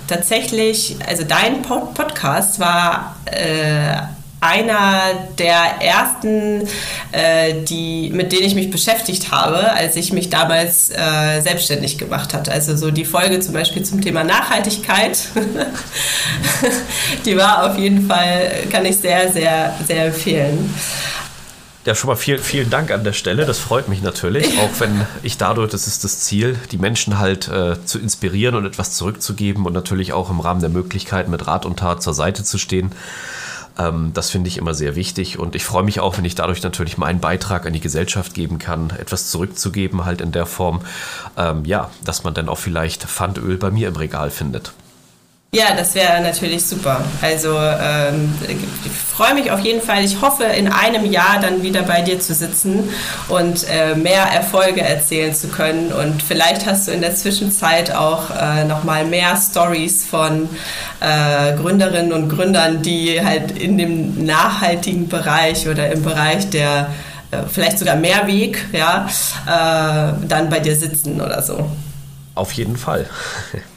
tatsächlich, 0.07 0.97
also 1.07 1.23
dein 1.23 1.61
Podcast 1.61 2.59
war 2.59 3.17
äh, 3.25 3.97
einer 4.39 5.01
der 5.39 5.81
ersten, 5.81 6.67
äh, 7.11 7.63
die, 7.63 8.11
mit 8.13 8.31
denen 8.31 8.43
ich 8.43 8.55
mich 8.55 8.69
beschäftigt 8.69 9.31
habe, 9.31 9.71
als 9.71 9.95
ich 9.95 10.13
mich 10.13 10.29
damals 10.29 10.91
äh, 10.91 11.41
selbstständig 11.41 11.97
gemacht 11.97 12.33
hatte. 12.33 12.51
Also 12.51 12.75
so 12.75 12.91
die 12.91 13.05
Folge 13.05 13.39
zum 13.39 13.53
Beispiel 13.53 13.83
zum 13.83 13.99
Thema 14.01 14.23
Nachhaltigkeit, 14.23 15.17
die 17.25 17.35
war 17.35 17.69
auf 17.69 17.79
jeden 17.79 18.07
Fall, 18.07 18.51
kann 18.71 18.85
ich 18.85 18.97
sehr, 18.97 19.31
sehr, 19.31 19.73
sehr 19.87 20.05
empfehlen. 20.05 20.73
Ja, 21.87 21.95
schon 21.95 22.09
mal 22.09 22.17
viel, 22.17 22.37
vielen 22.37 22.69
Dank 22.69 22.91
an 22.91 23.05
der 23.05 23.13
Stelle. 23.13 23.45
Das 23.45 23.59
freut 23.59 23.87
mich 23.87 24.01
natürlich, 24.01 24.59
auch 24.59 24.79
wenn 24.79 25.07
ich 25.23 25.37
dadurch, 25.37 25.71
das 25.71 25.87
ist 25.87 26.03
das 26.03 26.19
Ziel, 26.19 26.59
die 26.73 26.77
Menschen 26.77 27.17
halt 27.17 27.47
äh, 27.47 27.77
zu 27.85 27.97
inspirieren 27.97 28.55
und 28.55 28.65
etwas 28.65 28.91
zurückzugeben 28.91 29.65
und 29.65 29.71
natürlich 29.71 30.11
auch 30.11 30.29
im 30.29 30.41
Rahmen 30.41 30.59
der 30.59 30.69
Möglichkeiten 30.69 31.31
mit 31.31 31.47
Rat 31.47 31.65
und 31.65 31.79
Tat 31.79 32.03
zur 32.03 32.13
Seite 32.13 32.43
zu 32.43 32.57
stehen. 32.57 32.91
Ähm, 33.79 34.11
das 34.13 34.29
finde 34.29 34.49
ich 34.49 34.57
immer 34.57 34.73
sehr 34.73 34.97
wichtig 34.97 35.39
und 35.39 35.55
ich 35.55 35.63
freue 35.63 35.83
mich 35.83 36.01
auch, 36.01 36.17
wenn 36.17 36.25
ich 36.25 36.35
dadurch 36.35 36.61
natürlich 36.61 36.97
meinen 36.97 37.21
Beitrag 37.21 37.65
an 37.65 37.71
die 37.71 37.79
Gesellschaft 37.79 38.33
geben 38.33 38.59
kann, 38.59 38.89
etwas 38.89 39.31
zurückzugeben, 39.31 40.03
halt 40.03 40.19
in 40.19 40.33
der 40.33 40.45
Form, 40.45 40.81
ähm, 41.37 41.63
ja, 41.63 41.89
dass 42.03 42.25
man 42.25 42.33
dann 42.33 42.49
auch 42.49 42.59
vielleicht 42.59 43.05
Pfandöl 43.05 43.55
bei 43.55 43.71
mir 43.71 43.87
im 43.87 43.95
Regal 43.95 44.29
findet. 44.29 44.73
Ja, 45.53 45.73
das 45.75 45.95
wäre 45.95 46.21
natürlich 46.21 46.65
super. 46.65 47.05
Also 47.21 47.57
ähm, 47.57 48.33
ich 48.85 48.91
freue 48.91 49.33
mich 49.33 49.49
auf 49.49 49.61
jeden 49.61 49.81
Fall. 49.81 50.03
Ich 50.03 50.19
hoffe, 50.21 50.43
in 50.43 50.67
einem 50.67 51.09
Jahr 51.09 51.39
dann 51.41 51.63
wieder 51.63 51.83
bei 51.83 52.01
dir 52.01 52.19
zu 52.19 52.33
sitzen 52.33 52.89
und 53.29 53.65
äh, 53.69 53.95
mehr 53.95 54.23
Erfolge 54.23 54.81
erzählen 54.81 55.33
zu 55.33 55.47
können. 55.47 55.93
Und 55.93 56.21
vielleicht 56.21 56.65
hast 56.65 56.87
du 56.87 56.91
in 56.91 56.99
der 56.99 57.15
Zwischenzeit 57.15 57.95
auch 57.95 58.29
äh, 58.29 58.65
nochmal 58.65 59.05
mehr 59.05 59.37
Stories 59.37 60.05
von 60.05 60.49
äh, 60.99 61.55
Gründerinnen 61.55 62.11
und 62.11 62.27
Gründern, 62.27 62.81
die 62.81 63.23
halt 63.23 63.57
in 63.57 63.77
dem 63.77 64.25
nachhaltigen 64.25 65.07
Bereich 65.07 65.69
oder 65.69 65.89
im 65.89 66.03
Bereich 66.03 66.49
der 66.49 66.89
äh, 67.31 67.37
vielleicht 67.49 67.79
sogar 67.79 67.95
Mehrweg, 67.95 68.65
ja, 68.73 69.07
äh, 69.45 70.27
dann 70.27 70.49
bei 70.49 70.59
dir 70.59 70.75
sitzen 70.75 71.21
oder 71.21 71.41
so. 71.41 71.69
Auf 72.35 72.51
jeden 72.51 72.75
Fall. 72.75 73.05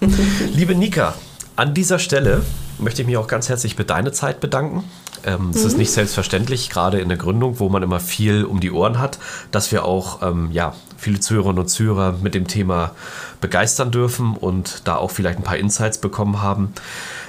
Liebe 0.52 0.74
Nika, 0.74 1.14
an 1.60 1.74
dieser 1.74 1.98
Stelle 1.98 2.40
möchte 2.78 3.02
ich 3.02 3.06
mich 3.06 3.18
auch 3.18 3.28
ganz 3.28 3.50
herzlich 3.50 3.74
für 3.74 3.84
deine 3.84 4.12
Zeit 4.12 4.40
bedanken. 4.40 4.82
Ähm, 5.26 5.50
es 5.50 5.60
mhm. 5.60 5.66
ist 5.66 5.76
nicht 5.76 5.92
selbstverständlich, 5.92 6.70
gerade 6.70 7.00
in 7.00 7.10
der 7.10 7.18
Gründung, 7.18 7.60
wo 7.60 7.68
man 7.68 7.82
immer 7.82 8.00
viel 8.00 8.44
um 8.44 8.60
die 8.60 8.70
Ohren 8.70 8.98
hat, 8.98 9.18
dass 9.50 9.70
wir 9.70 9.84
auch 9.84 10.22
ähm, 10.22 10.48
ja, 10.52 10.74
viele 10.96 11.20
Zuhörerinnen 11.20 11.58
und 11.58 11.68
Zuhörer 11.68 12.14
mit 12.22 12.34
dem 12.34 12.46
Thema 12.46 12.92
begeistern 13.42 13.90
dürfen 13.90 14.38
und 14.38 14.88
da 14.88 14.96
auch 14.96 15.10
vielleicht 15.10 15.38
ein 15.38 15.44
paar 15.44 15.58
Insights 15.58 15.98
bekommen 15.98 16.40
haben. 16.40 16.72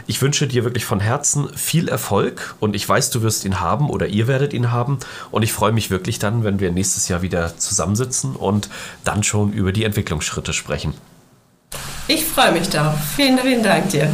Ich 0.08 0.22
wünsche 0.22 0.48
dir 0.48 0.64
wirklich 0.64 0.86
von 0.86 1.02
Herzen 1.02 1.50
viel 1.54 1.90
Erfolg 1.90 2.56
und 2.62 2.74
ich 2.74 2.88
weiß, 2.88 3.10
du 3.10 3.24
wirst 3.24 3.44
ihn 3.44 3.60
haben 3.60 3.90
oder 3.90 4.08
ihr 4.08 4.28
werdet 4.28 4.54
ihn 4.54 4.72
haben. 4.72 5.00
Und 5.30 5.44
ich 5.44 5.52
freue 5.52 5.74
mich 5.74 5.92
wirklich 5.92 6.20
dann, 6.20 6.46
wenn 6.46 6.62
wir 6.62 6.72
nächstes 6.72 7.10
Jahr 7.10 7.22
wieder 7.22 7.58
zusammensitzen 7.58 8.38
und 8.38 8.70
dann 9.04 9.24
schon 9.24 9.52
über 9.52 9.74
die 9.74 9.84
Entwicklungsschritte 9.84 10.54
sprechen. 10.54 10.94
Ich 12.14 12.26
freue 12.26 12.52
mich 12.52 12.68
darauf. 12.68 13.00
Vielen, 13.16 13.40
vielen 13.40 13.64
Dank 13.64 13.88
dir. 13.88 14.14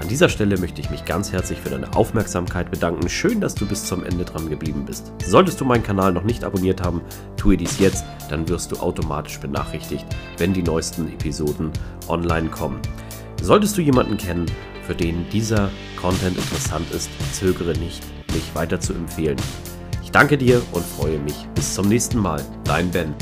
An 0.00 0.08
dieser 0.08 0.28
Stelle 0.28 0.58
möchte 0.58 0.80
ich 0.80 0.90
mich 0.90 1.04
ganz 1.04 1.30
herzlich 1.30 1.60
für 1.60 1.70
deine 1.70 1.94
Aufmerksamkeit 1.94 2.68
bedanken. 2.68 3.08
Schön, 3.08 3.40
dass 3.40 3.54
du 3.54 3.64
bis 3.64 3.84
zum 3.84 4.02
Ende 4.02 4.24
dran 4.24 4.50
geblieben 4.50 4.84
bist. 4.84 5.12
Solltest 5.24 5.60
du 5.60 5.64
meinen 5.64 5.84
Kanal 5.84 6.12
noch 6.12 6.24
nicht 6.24 6.42
abonniert 6.42 6.82
haben, 6.82 7.00
tue 7.36 7.56
dies 7.56 7.78
jetzt, 7.78 8.04
dann 8.28 8.48
wirst 8.48 8.72
du 8.72 8.76
automatisch 8.78 9.38
benachrichtigt, 9.38 10.04
wenn 10.38 10.52
die 10.52 10.64
neuesten 10.64 11.06
Episoden 11.06 11.70
online 12.08 12.48
kommen. 12.48 12.80
Solltest 13.40 13.78
du 13.78 13.82
jemanden 13.82 14.16
kennen, 14.16 14.46
für 14.84 14.96
den 14.96 15.30
dieser 15.30 15.70
Content 16.00 16.36
interessant 16.36 16.90
ist, 16.90 17.08
zögere 17.32 17.78
nicht, 17.78 18.02
mich 18.32 18.52
weiter 18.56 18.80
zu 18.80 18.94
empfehlen. 18.94 19.38
Danke 20.16 20.38
dir 20.38 20.62
und 20.72 20.82
freue 20.82 21.18
mich. 21.18 21.46
Bis 21.54 21.74
zum 21.74 21.90
nächsten 21.90 22.18
Mal. 22.18 22.42
Dein 22.64 22.90
Ben. 22.90 23.14